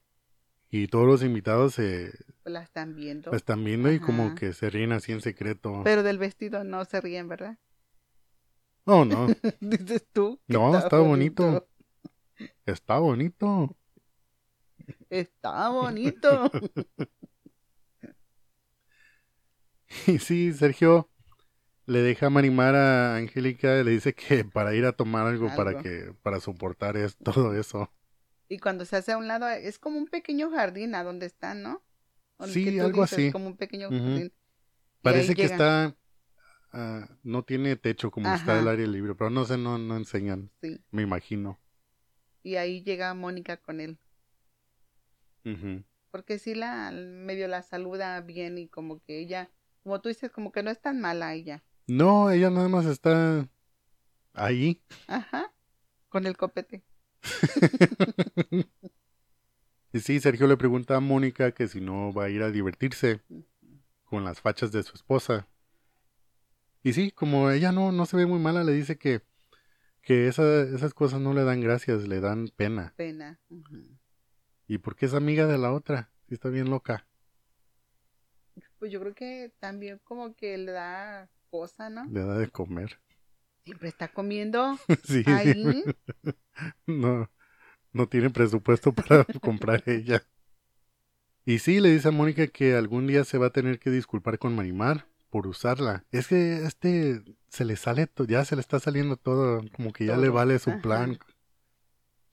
Y 0.70 0.88
todos 0.88 1.08
los 1.08 1.24
invitados 1.24 1.76
se... 1.76 2.12
Pues 2.44 2.52
la 2.52 2.64
están 2.64 2.98
viendo. 2.98 3.32
La 3.32 3.38
están 3.38 3.64
viendo 3.64 3.90
y 3.94 4.02
como 4.02 4.36
que 4.36 4.52
se 4.52 4.70
ríen 4.70 4.92
así 4.92 5.14
en 5.14 5.22
secreto. 5.22 5.80
Pero 5.86 6.04
del 6.04 6.18
vestido 6.18 6.66
no 6.66 6.84
se 6.84 7.00
ríen, 7.00 7.30
¿verdad? 7.30 7.58
No, 8.86 9.06
no. 9.06 9.28
Dices 9.62 10.06
tú. 10.12 10.38
No, 10.50 10.78
está, 10.78 11.00
bonito. 11.00 11.66
Está 12.66 13.00
bonito. 13.00 13.74
Está 15.10 15.69
bonito. 15.69 16.52
y 20.08 20.19
sí, 20.19 20.54
Sergio 20.54 21.10
le 21.89 22.04
deja 22.04 22.28
animar 22.28 22.76
a 22.76 23.15
Angélica, 23.15 23.84
le 23.84 23.91
dice 23.91 24.13
que 24.13 24.45
para 24.45 24.76
ir 24.76 24.86
a 24.86 24.91
tomar 24.91 25.26
algo, 25.26 25.45
algo. 25.45 25.58
para 25.58 25.82
que 25.82 26.13
para 26.22 26.39
soportar 26.39 26.95
es, 26.98 27.17
todo 27.24 27.56
eso. 27.56 27.91
Y 28.48 28.60
cuando 28.60 28.86
se 28.86 28.95
hace 28.95 29.12
a 29.12 29.17
un 29.17 29.28
lado, 29.28 29.48
es 29.50 29.80
como 29.80 29.98
un 29.98 30.08
pequeño 30.08 30.52
jardín 30.52 30.95
a 30.95 31.04
donde 31.04 31.26
están, 31.26 31.63
¿no? 31.63 31.84
sí, 32.45 32.80
algo 32.80 33.04
así. 33.04 33.32
Como 33.32 33.48
un 33.48 33.58
pequeño 33.58 33.89
jardín. 33.89 34.32
Parece 35.02 35.36
que 35.36 35.43
está, 35.43 35.95
uh, 36.74 37.06
no 37.24 37.43
tiene 37.43 37.76
techo 37.76 38.12
como 38.12 38.34
está 38.34 38.60
el 38.60 38.67
área 38.67 38.88
libre, 38.88 39.15
pero 39.15 39.30
no 39.30 39.45
sé, 39.45 39.58
no, 39.58 39.78
no 39.78 39.98
enseñan. 39.98 40.52
Sí. 40.62 40.80
Me 40.91 41.02
imagino. 41.02 41.60
Y 42.43 42.56
ahí 42.56 42.84
llega 42.84 43.13
Mónica 43.13 43.58
con 43.58 43.82
él. 43.82 44.00
Porque 46.12 46.39
sí 46.39 46.56
la, 46.56 46.91
medio 46.91 47.47
la 47.47 47.62
saluda 47.62 48.21
bien 48.21 48.58
y 48.58 48.67
como 48.67 48.99
que 49.02 49.19
ella, 49.19 49.49
como 49.84 50.02
tú 50.02 50.10
dices, 50.10 50.32
como 50.32 50.52
que 50.52 50.63
no 50.63 50.71
es 50.71 50.82
tan 50.82 50.99
mala 50.99 51.34
ella. 51.34 51.63
No, 51.88 52.32
ella 52.32 52.49
nada 52.49 52.67
más 52.67 52.86
está 52.86 53.47
ahí. 54.34 54.82
Ajá, 55.08 55.54
con 56.08 56.25
el 56.25 56.38
copete. 56.38 56.84
y 59.93 59.99
sí, 59.99 60.19
Sergio 60.19 60.47
le 60.47 60.58
pregunta 60.58 60.95
a 60.95 60.99
Mónica 60.99 61.52
que 61.52 61.67
si 61.67 61.82
no 61.82 62.13
va 62.13 62.25
a 62.25 62.30
ir 62.30 62.43
a 62.43 62.52
divertirse 62.52 63.21
con 64.04 64.23
las 64.23 64.41
fachas 64.41 64.71
de 64.71 64.84
su 64.84 64.95
esposa. 64.95 65.47
Y 66.82 66.93
sí, 66.93 67.12
como 67.12 67.52
ella 67.52 67.71
no, 67.71 67.91
no 67.91 68.06
se 68.06 68.17
ve 68.17 68.25
muy 68.25 68.39
mala, 68.39 68.63
le 68.63 68.71
dice 68.71 68.97
que, 68.97 69.21
que 70.02 70.28
esas 70.28 70.93
cosas 70.93 71.19
no 71.19 71.34
le 71.34 71.43
dan 71.43 71.62
gracias, 71.62 72.08
le 72.08 72.19
dan 72.21 72.49
pena. 72.56 72.93
Pena. 72.95 73.39
¿Y 74.69 74.77
por 74.77 74.95
qué 74.95 75.08
es 75.08 75.15
amiga 75.15 75.47
de 75.47 75.58
la 75.58 75.73
otra? 75.73 76.12
Si 76.27 76.36
está 76.36 76.49
bien 76.49 76.69
loca. 76.69 77.08
Pues 78.77 78.91
yo 78.91 79.01
creo 79.01 79.15
que 79.15 79.51
también 79.60 79.99
como 80.03 80.36
que 80.36 80.60
le 80.60 80.71
da 80.71 81.27
cosa, 81.49 81.89
¿no? 81.89 82.05
Le 82.05 82.23
da 82.23 82.38
de 82.38 82.49
comer. 82.49 82.99
Siempre 83.63 83.89
está 83.89 84.10
comiendo 84.10 84.77
sí. 85.03 85.23
ahí. 85.25 85.84
no, 86.86 87.32
no 87.93 88.08
tiene 88.08 88.29
presupuesto 88.29 88.93
para 88.93 89.25
comprar 89.41 89.82
ella. 89.88 90.21
Y 91.45 91.58
sí, 91.58 91.79
le 91.79 91.89
dice 91.89 92.10
a 92.10 92.12
Mónica 92.12 92.45
que 92.45 92.75
algún 92.75 93.08
día 93.08 93.23
se 93.23 93.39
va 93.39 93.47
a 93.47 93.51
tener 93.51 93.79
que 93.79 93.89
disculpar 93.89 94.38
con 94.38 94.55
Marimar 94.55 95.08
por 95.32 95.47
usarla. 95.47 96.05
Es 96.12 96.27
que 96.27 96.58
este 96.58 97.23
se 97.47 97.65
le 97.65 97.75
sale, 97.75 98.08
ya 98.27 98.45
se 98.45 98.55
le 98.55 98.62
está 98.62 98.79
saliendo 98.79 99.17
todo, 99.17 99.63
como 99.75 99.93
que 99.93 100.05
ya 100.05 100.15
le 100.15 100.29
vale 100.29 100.60
su 100.60 100.79
plan. 100.79 101.17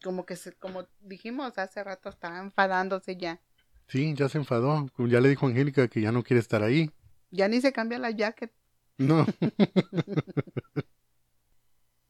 Como 0.03 0.27
que, 0.27 0.37
se, 0.37 0.53
como 0.53 0.87
dijimos 1.01 1.57
hace 1.59 1.83
rato, 1.83 2.09
estaba 2.09 2.39
enfadándose 2.39 3.17
ya. 3.17 3.41
Sí, 3.89 4.15
ya 4.15 4.29
se 4.29 4.39
enfadó. 4.39 4.91
Ya 4.99 5.21
le 5.21 5.29
dijo 5.29 5.47
a 5.47 5.49
Angélica 5.49 5.89
que 5.89 6.01
ya 6.01 6.13
no 6.13 6.23
quiere 6.23 6.41
estar 6.41 6.63
ahí. 6.63 6.91
Ya 7.31 7.49
ni 7.49 7.61
se 7.61 7.73
cambia 7.73 7.99
la 7.99 8.11
jacket. 8.11 8.53
No. 8.99 9.27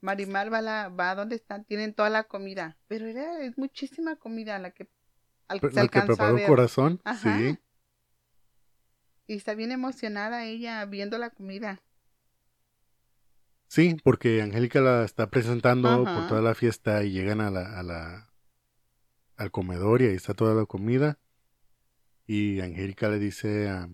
Marimar 0.00 0.52
va, 0.52 0.60
la, 0.62 0.88
va 0.88 1.14
donde 1.14 1.36
están, 1.36 1.64
tienen 1.64 1.94
toda 1.94 2.10
la 2.10 2.24
comida, 2.24 2.76
pero 2.86 3.06
era 3.06 3.40
es 3.40 3.58
muchísima 3.58 4.16
comida 4.16 4.58
la 4.58 4.70
que 4.70 4.88
al 5.48 5.60
que 5.60 5.70
se 5.70 5.88
que 5.88 6.02
preparó 6.02 6.38
el 6.38 6.46
corazón, 6.46 7.00
sí. 7.22 7.58
Y 9.26 9.34
está 9.34 9.54
bien 9.54 9.72
emocionada 9.72 10.44
ella 10.44 10.84
viendo 10.84 11.18
la 11.18 11.30
comida. 11.30 11.82
Sí, 13.68 13.96
porque 14.04 14.42
Angélica 14.42 14.80
la 14.80 15.04
está 15.04 15.28
presentando 15.28 16.04
por 16.04 16.28
toda 16.28 16.40
la 16.40 16.54
fiesta 16.54 17.02
y 17.04 17.10
llegan 17.10 17.40
a 17.40 17.50
la, 17.50 17.78
a 17.78 17.82
la 17.82 18.32
al 19.36 19.50
comedor 19.50 20.02
y 20.02 20.06
ahí 20.06 20.14
está 20.14 20.34
toda 20.34 20.54
la 20.54 20.66
comida. 20.66 21.18
Y 22.26 22.60
Angélica 22.60 23.08
le 23.08 23.18
dice 23.18 23.68
a, 23.68 23.88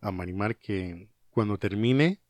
a 0.00 0.12
Marimar 0.12 0.56
que 0.56 1.08
cuando 1.30 1.58
termine 1.58 2.20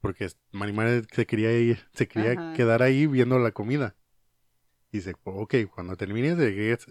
porque 0.00 0.28
Marimar 0.50 1.06
se 1.12 1.26
quería 1.26 1.56
ir, 1.56 1.86
se 1.92 2.08
quería 2.08 2.54
quedar 2.54 2.82
ahí 2.82 3.06
viendo 3.06 3.38
la 3.38 3.52
comida. 3.52 3.96
Y 4.92 4.98
dice, 4.98 5.14
ok, 5.24 5.54
cuando 5.72 5.96
termines 5.96 6.36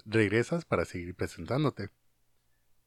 regresas 0.05 0.65
para 0.65 0.85
seguir 0.85 1.15
presentándote. 1.15 1.89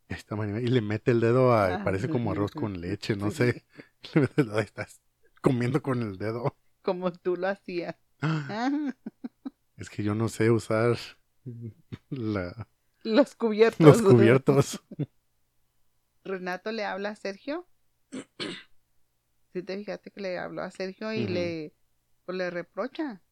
Esta 0.09 0.37
y 0.61 0.67
le 0.67 0.81
mete 0.81 1.11
el 1.11 1.21
dedo 1.21 1.55
a, 1.55 1.85
parece 1.85 2.09
como 2.09 2.33
arroz 2.33 2.51
con 2.53 2.81
leche, 2.81 3.17
no 3.17 3.31
sé. 3.31 3.65
Estás 4.37 5.01
comiendo 5.43 5.83
con 5.83 6.01
el 6.01 6.17
dedo. 6.17 6.57
Como 6.81 7.13
tú 7.13 7.37
lo 7.37 7.49
hacías. 7.49 7.97
Es 9.77 9.91
que 9.91 10.03
yo 10.03 10.15
no 10.15 10.29
sé 10.29 10.51
usar 10.51 10.97
la... 12.09 12.69
Los 13.03 13.35
cubiertos. 13.35 13.85
Los 13.85 14.01
cubiertos. 14.01 14.83
Renato 16.25 16.71
le 16.73 16.85
habla 16.85 17.11
a 17.11 17.17
Sergio. 17.17 17.67
Si 19.53 19.63
te 19.63 19.77
fijaste 19.77 20.11
que 20.11 20.21
le 20.21 20.39
habló 20.39 20.63
a 20.63 20.71
Sergio 20.71 21.13
y 21.13 21.27
le, 21.27 21.75
pues, 22.25 22.39
le 22.39 22.49
reprocha 22.51 23.23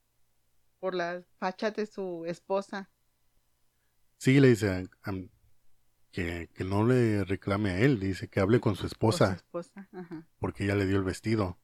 por 0.81 0.95
las 0.95 1.25
fachas 1.39 1.75
de 1.77 1.87
su 1.87 2.25
esposa. 2.27 2.91
Sí, 4.19 4.41
le 4.41 4.49
dice 4.49 4.89
que, 6.11 6.51
que, 6.53 6.65
no 6.65 6.85
le 6.85 7.25
reclame 7.25 7.71
a 7.71 7.79
él, 7.79 8.01
dice 8.01 8.29
que 8.29 8.41
hable 8.41 8.61
con 8.61 8.75
su 8.75 8.87
esposa. 8.87 9.35
esposa. 9.35 9.89
Ajá. 9.93 10.27
Porque 10.41 10.65
ella 10.65 10.75
le 10.75 10.87
dio 10.87 10.97
el 10.97 11.05
vestido. 11.05 11.59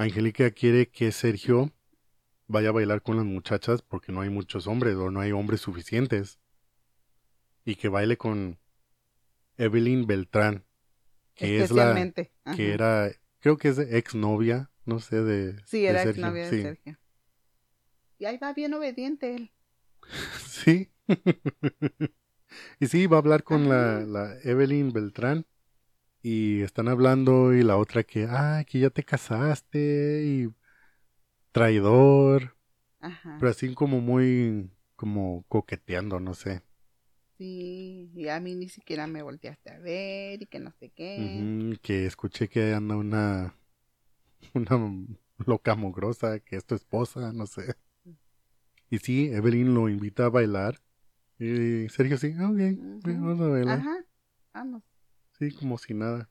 Angélica 0.00 0.50
quiere 0.50 0.88
que 0.88 1.12
Sergio 1.12 1.72
vaya 2.46 2.70
a 2.70 2.72
bailar 2.72 3.02
con 3.02 3.16
las 3.16 3.26
muchachas 3.26 3.82
porque 3.82 4.12
no 4.12 4.22
hay 4.22 4.30
muchos 4.30 4.66
hombres 4.66 4.96
o 4.96 5.10
no 5.10 5.20
hay 5.20 5.32
hombres 5.32 5.60
suficientes. 5.60 6.40
Y 7.66 7.74
que 7.74 7.88
baile 7.88 8.16
con 8.16 8.58
Evelyn 9.58 10.06
Beltrán, 10.06 10.64
que 11.34 11.62
es 11.62 11.70
la 11.70 11.94
que 12.56 12.72
era 12.72 13.10
creo 13.40 13.58
que 13.58 13.68
es 13.68 13.78
ex 13.78 14.14
novia, 14.14 14.70
no 14.86 15.00
sé 15.00 15.22
de 15.22 15.56
Sí, 15.66 15.84
era 15.84 16.02
ex 16.04 16.16
novia 16.16 16.50
de 16.50 16.62
Sergio. 16.62 16.98
Y 18.18 18.24
ahí 18.24 18.38
va 18.38 18.54
bien 18.54 18.72
obediente 18.72 19.34
él. 19.34 19.52
sí. 20.46 20.90
y 22.80 22.86
sí, 22.86 23.06
va 23.06 23.18
a 23.18 23.20
hablar 23.20 23.42
con 23.42 23.68
la, 23.68 24.00
la, 24.00 24.38
Evelyn 24.44 24.92
Beltrán. 24.92 25.44
Y 26.22 26.62
están 26.62 26.88
hablando 26.88 27.54
y 27.54 27.62
la 27.62 27.76
otra 27.76 28.02
que, 28.02 28.26
ah, 28.28 28.64
que 28.66 28.80
ya 28.80 28.90
te 28.90 29.04
casaste 29.04 30.22
y 30.24 30.54
traidor. 31.52 32.56
Ajá. 33.00 33.36
Pero 33.38 33.50
así 33.50 33.74
como 33.74 34.00
muy, 34.00 34.70
como 34.96 35.44
coqueteando, 35.48 36.20
no 36.20 36.34
sé. 36.34 36.62
Sí, 37.38 38.10
y 38.14 38.28
a 38.28 38.38
mí 38.38 38.54
ni 38.54 38.68
siquiera 38.68 39.06
me 39.06 39.22
volteaste 39.22 39.70
a 39.70 39.78
ver 39.78 40.42
y 40.42 40.46
que 40.46 40.60
no 40.60 40.72
sé 40.72 40.90
qué. 40.90 41.78
que 41.80 42.04
escuché 42.04 42.48
que 42.48 42.74
anda 42.74 42.96
una, 42.96 43.54
una 44.54 45.06
loca 45.38 45.74
mugrosa, 45.74 46.40
que 46.40 46.56
es 46.56 46.66
tu 46.66 46.74
esposa, 46.74 47.32
no 47.32 47.46
sé. 47.46 47.76
Y 48.90 48.98
sí, 48.98 49.30
Evelyn 49.32 49.72
lo 49.72 49.88
invita 49.88 50.26
a 50.26 50.28
bailar. 50.28 50.82
Y 51.38 51.88
Sergio 51.88 52.18
sí, 52.18 52.34
ah, 52.38 52.50
ok, 52.50 53.06
vamos 53.06 53.40
a 53.40 53.46
bailar. 53.48 53.78
Ajá, 53.78 54.04
vamos. 54.52 54.89
Sí, 55.40 55.50
como 55.50 55.76
si 55.78 55.94
nada. 55.94 56.30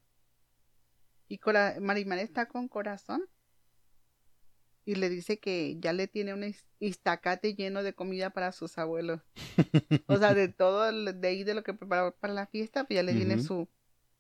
¿Y 1.28 1.42
Marimar 1.82 2.20
está 2.20 2.48
con 2.48 2.70
corazón? 2.70 3.28
y 4.90 4.96
le 4.96 5.08
dice 5.08 5.38
que 5.38 5.78
ya 5.80 5.94
le 5.94 6.08
tiene 6.08 6.34
un 6.34 6.52
istacate 6.80 7.54
lleno 7.54 7.84
de 7.84 7.94
comida 7.94 8.32
para 8.32 8.52
sus 8.52 8.80
abuelos. 8.80 9.22
o 10.08 10.18
sea, 10.18 10.34
de 10.34 10.48
todo, 10.48 10.92
de 10.92 11.28
ahí 11.28 11.44
de 11.44 11.54
lo 11.54 11.64
que 11.64 11.76
preparó 11.76 12.16
para 12.20 12.34
la 12.34 12.48
fiesta, 12.48 12.86
pues 12.86 12.96
ya 12.96 13.04
le 13.04 13.14
tiene 13.14 13.40
su 13.40 13.70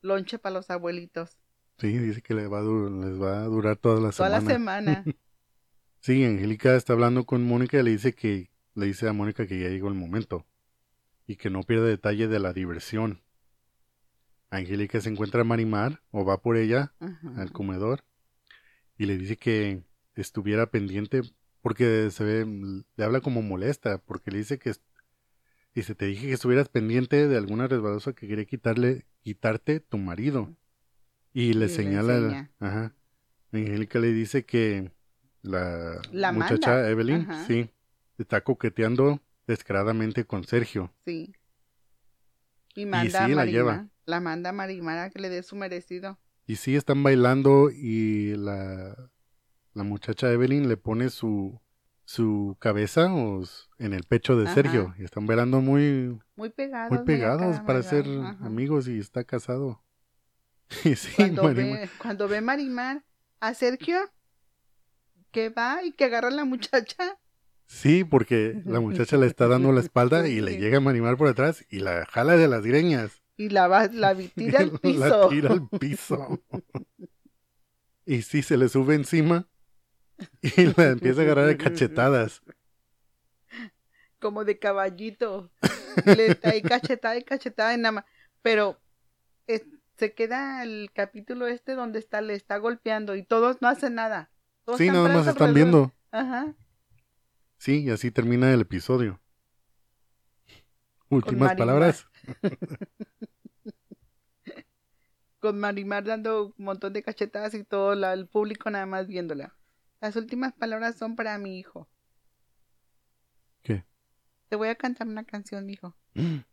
lonche 0.02 0.38
para 0.38 0.54
los 0.54 0.70
abuelitos. 0.70 1.40
Sí, 1.80 1.98
dice 1.98 2.22
que 2.22 2.36
le 2.36 2.46
va 2.46 2.60
a 2.60 2.62
les 2.62 3.20
va 3.20 3.42
a 3.42 3.46
durar 3.46 3.78
toda 3.78 4.00
la 4.00 4.12
semana. 4.12 4.40
Toda 4.40 4.42
la 4.42 4.54
semana. 4.54 5.06
sí, 6.02 6.24
Angélica 6.24 6.76
está 6.76 6.94
hablando 6.94 7.26
con 7.26 7.44
Mónica 7.48 7.80
y 7.80 7.84
le 7.84 7.90
dice 7.90 8.14
que 8.14 8.52
le 8.76 8.86
dice 8.86 9.08
a 9.08 9.14
Mónica 9.14 9.48
que 9.48 9.60
ya 9.60 9.70
llegó 9.70 9.88
el 9.88 9.96
momento 9.96 10.46
y 11.26 11.38
que 11.38 11.50
no 11.50 11.64
pierda 11.64 11.88
detalle 11.88 12.28
de 12.28 12.40
la 12.40 12.54
diversión. 12.54 13.24
Angélica 14.50 15.00
se 15.02 15.10
encuentra 15.10 15.41
a 15.41 15.43
Marimar 15.43 16.02
o 16.12 16.26
va 16.26 16.41
por 16.41 16.58
ella 16.58 16.93
al 17.36 17.52
comedor 17.52 18.04
y 18.97 19.06
le 19.06 19.18
dice 19.18 19.38
que 19.38 19.84
estuviera 20.16 20.72
pendiente 20.72 21.22
porque 21.62 22.10
se 22.12 22.24
ve, 22.24 22.84
le 22.95 23.04
habla 23.04 23.22
como 23.22 23.41
molesta, 23.41 23.97
porque 24.00 24.32
le 24.32 24.39
dice 24.39 24.60
que 24.60 24.74
dice, 25.76 25.95
te 25.95 26.06
dije 26.06 26.28
que 26.28 26.34
estuvieras 26.34 26.70
pendiente 26.70 27.28
de 27.28 27.38
alguna 27.38 27.68
resbalosa 27.68 28.14
que 28.14 28.28
quería 28.28 28.45
quitarle, 28.45 29.06
quitarte 29.22 29.80
tu 29.80 29.97
marido. 29.97 30.56
Y 31.34 31.54
le 31.54 31.70
señala, 31.70 32.50
ajá. 32.60 32.95
Angélica 33.52 34.00
le 34.00 34.14
dice 34.14 34.45
que 34.45 34.91
la, 35.41 36.02
muchacha 36.34 36.89
Evelyn, 36.89 37.28
sí, 37.47 37.70
está 38.18 38.41
coqueteando 38.41 39.22
descaradamente 39.47 40.26
con 40.26 40.43
Sergio. 40.43 40.93
Sí. 41.06 41.34
Y 42.76 42.86
manda 42.86 43.26
a 43.26 43.28
la 43.28 43.45
lleva. 43.45 43.88
La 44.10 44.20
manda 44.20 44.49
a 44.49 44.53
Marimara 44.53 45.10
que 45.10 45.20
le 45.20 45.30
dé 45.30 45.43
su 45.43 45.55
merecido. 45.55 46.18
Y 46.45 46.55
sí, 46.55 46.76
están 46.76 47.03
bailando 47.03 47.70
y 47.70 48.36
la 48.36 48.95
la 49.74 49.84
muchacha 49.84 50.32
Evelyn 50.32 50.68
le 50.68 50.78
pone 50.78 51.10
su, 51.10 51.60
su 52.03 52.57
cabeza 52.60 53.05
en 53.78 53.93
el 53.93 54.03
pecho 54.03 54.36
de 54.36 54.53
Sergio 54.53 54.93
y 54.97 55.03
están 55.03 55.26
bailando 55.26 55.62
muy 55.62 56.20
muy 56.36 56.49
pegados, 56.49 56.91
muy 56.91 57.05
pegados 57.05 57.60
para 57.62 57.84
ser 57.84 58.05
amigos 58.41 58.88
y 58.88 58.99
está 58.99 59.24
casado. 59.24 59.84
Y 60.84 60.95
sí, 60.95 61.14
cuando, 61.16 61.51
ve, 61.51 61.89
cuando 61.97 62.28
ve 62.28 62.41
Marimar 62.41 63.03
a 63.39 63.55
Sergio 63.55 63.97
que 65.32 65.49
va 65.49 65.84
y 65.84 65.93
que 65.93 66.05
agarra 66.05 66.28
a 66.28 66.32
la 66.32 66.45
muchacha. 66.45 67.18
Sí, 67.66 68.03
porque 68.03 68.62
la 68.66 68.80
muchacha 68.80 69.18
le 69.18 69.26
está 69.26 69.47
dando 69.47 69.72
la 69.72 69.80
espalda 69.80 70.28
y 70.28 70.41
le 70.41 70.60
llega 70.60 70.78
a 70.78 70.82
Marimar 70.82 71.18
por 71.18 71.28
atrás 71.28 71.66
y 71.70 71.80
la 71.80 72.05
jala 72.05 72.38
de 72.38 72.47
las 72.47 72.64
greñas. 72.64 73.24
Y 73.40 73.48
la, 73.48 73.70
va, 73.70 73.88
la 73.88 74.14
tira 74.16 74.60
al 74.60 74.72
piso. 74.82 75.00
la 75.00 75.30
tira 75.30 75.52
al 75.54 75.70
piso. 75.70 76.44
y 78.06 78.22
sí, 78.22 78.42
se 78.42 78.58
le 78.58 78.68
sube 78.68 78.96
encima 78.96 79.48
Y 80.42 80.66
la 80.78 80.90
empieza 80.90 81.22
a 81.22 81.24
agarrar 81.24 81.46
de 81.46 81.56
cachetadas. 81.56 82.42
Como 84.20 84.44
de 84.44 84.60
caballito. 84.60 85.54
Le 86.06 86.38
cachetada 86.62 87.16
y 87.16 87.24
cachetada 87.24 87.74
en 87.74 87.84
nada 87.84 87.94
más. 87.94 88.06
Pero 88.42 88.78
se 89.96 90.14
queda 90.14 90.62
el 90.64 90.92
capítulo 90.94 91.48
este 91.48 91.76
donde 91.76 92.00
está, 92.00 92.20
le 92.20 92.34
está 92.34 92.58
golpeando 92.58 93.16
y 93.16 93.24
todos 93.24 93.62
no 93.62 93.70
hacen 93.70 93.96
nada. 93.96 94.32
sí, 94.78 94.90
nada 94.90 95.08
más 95.08 95.28
están 95.28 95.54
viendo. 95.54 95.94
Ajá. 96.12 96.56
Sí, 97.58 97.84
y 97.84 97.90
así 97.90 98.12
termina 98.12 98.54
el 98.54 98.60
episodio. 98.60 99.22
Últimas 101.08 101.56
palabras. 101.56 102.06
Con 105.40 105.60
Marimar 105.60 106.04
dando 106.04 106.54
un 106.58 106.66
montón 106.66 106.94
de 106.94 107.04
cachetadas 107.04 107.54
y 107.54 107.64
todo 107.64 107.94
el 107.94 108.28
público 108.28 108.70
nada 108.70 108.86
más 108.86 109.08
viéndola. 109.08 109.56
Las 110.02 110.16
últimas 110.16 110.54
palabras 110.54 110.96
son 110.98 111.16
para 111.16 111.38
mi 111.38 111.60
hijo. 111.60 111.90
¿Qué? 113.62 113.86
Te 114.50 114.56
voy 114.56 114.70
a 114.70 114.76
cantar 114.76 115.08
una 115.08 115.24
canción, 115.26 115.70
hijo. 115.70 115.96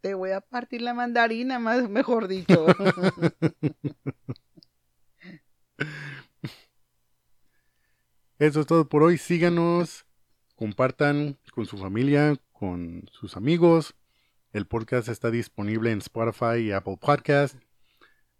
Te 0.00 0.14
voy 0.14 0.30
a 0.30 0.40
partir 0.40 0.82
la 0.82 0.94
mandarina, 0.94 1.58
más 1.58 1.88
mejor 1.88 2.28
dicho. 2.28 2.66
Eso 8.38 8.60
es 8.60 8.66
todo 8.66 8.88
por 8.88 9.02
hoy. 9.02 9.18
Síganos, 9.18 10.06
compartan 10.54 11.38
con 11.52 11.66
su 11.66 11.76
familia, 11.78 12.36
con 12.52 13.08
sus 13.10 13.36
amigos. 13.36 13.94
El 14.52 14.66
podcast 14.66 15.08
está 15.08 15.30
disponible 15.30 15.90
en 15.90 15.98
Spotify 15.98 16.58
y 16.60 16.72
Apple 16.72 16.98
Podcast. 17.00 17.56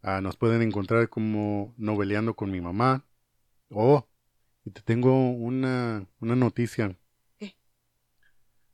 Ah, 0.02 0.20
nos 0.20 0.36
pueden 0.36 0.62
encontrar 0.62 1.08
como 1.08 1.74
Noveleando 1.76 2.34
con 2.34 2.50
mi 2.50 2.60
mamá. 2.60 3.04
Oh, 3.70 4.06
y 4.64 4.70
te 4.70 4.82
tengo 4.82 5.30
una, 5.30 6.08
una 6.20 6.36
noticia. 6.36 6.96
¿Qué? 7.38 7.56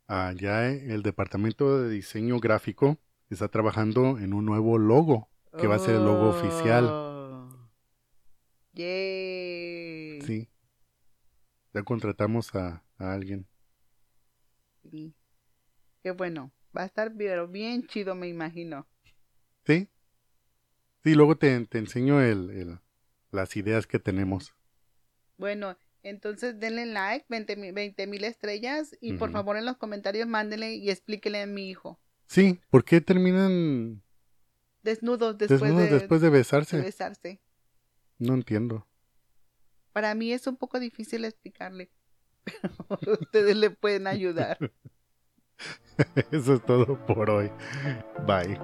Ah, 0.08 0.32
ya 0.36 0.68
el 0.68 1.02
departamento 1.02 1.80
de 1.80 1.90
diseño 1.90 2.38
gráfico 2.38 2.98
está 3.30 3.48
trabajando 3.48 4.18
en 4.18 4.34
un 4.34 4.44
nuevo 4.44 4.78
logo, 4.78 5.30
que 5.58 5.66
va 5.66 5.76
a 5.76 5.78
ser 5.78 5.96
el 5.96 6.04
logo 6.04 6.30
oficial. 6.30 6.86
Oh. 6.88 7.12
Yay. 8.74 10.20
Sí. 10.22 10.48
Ya 11.74 11.82
contratamos 11.82 12.54
a, 12.54 12.84
alguien. 12.98 13.46
Sí. 14.82 15.14
Qué 16.02 16.10
bueno. 16.10 16.52
Va 16.76 16.82
a 16.82 16.86
estar 16.86 17.12
bien 17.12 17.86
chido, 17.86 18.14
me 18.14 18.28
imagino. 18.28 18.86
Sí. 19.66 19.88
Sí, 21.02 21.14
luego 21.14 21.36
te, 21.36 21.66
te 21.66 21.78
enseño 21.78 22.20
el, 22.20 22.50
el, 22.50 22.78
las 23.30 23.56
ideas 23.56 23.86
que 23.86 23.98
tenemos. 23.98 24.54
Bueno, 25.36 25.76
entonces 26.02 26.58
denle 26.60 26.86
like, 26.86 27.26
20 27.28 28.06
mil 28.06 28.24
estrellas 28.24 28.96
y 29.00 29.14
por 29.14 29.32
favor 29.32 29.56
en 29.56 29.64
los 29.64 29.76
comentarios 29.76 30.28
mándenle 30.28 30.74
y 30.74 30.90
explíquenle 30.90 31.42
a 31.42 31.46
mi 31.46 31.68
hijo. 31.68 32.00
Sí, 32.26 32.60
¿por 32.70 32.84
qué 32.84 33.00
terminan 33.00 34.02
desnudos 34.82 35.36
después, 35.38 35.76
de, 35.76 35.90
después 35.90 36.20
de 36.20 36.30
besarse? 36.30 36.76
de 36.76 36.82
besarse? 36.84 37.42
No 38.18 38.34
entiendo. 38.34 38.86
Para 39.92 40.14
mí 40.14 40.32
es 40.32 40.46
un 40.46 40.56
poco 40.56 40.80
difícil 40.80 41.24
explicarle, 41.24 41.90
pero 43.00 43.18
ustedes 43.20 43.56
le 43.56 43.70
pueden 43.70 44.06
ayudar. 44.06 44.58
Eso 46.30 46.54
es 46.54 46.64
todo 46.64 47.04
por 47.06 47.30
hoy. 47.30 47.50
Bye. 48.26 48.58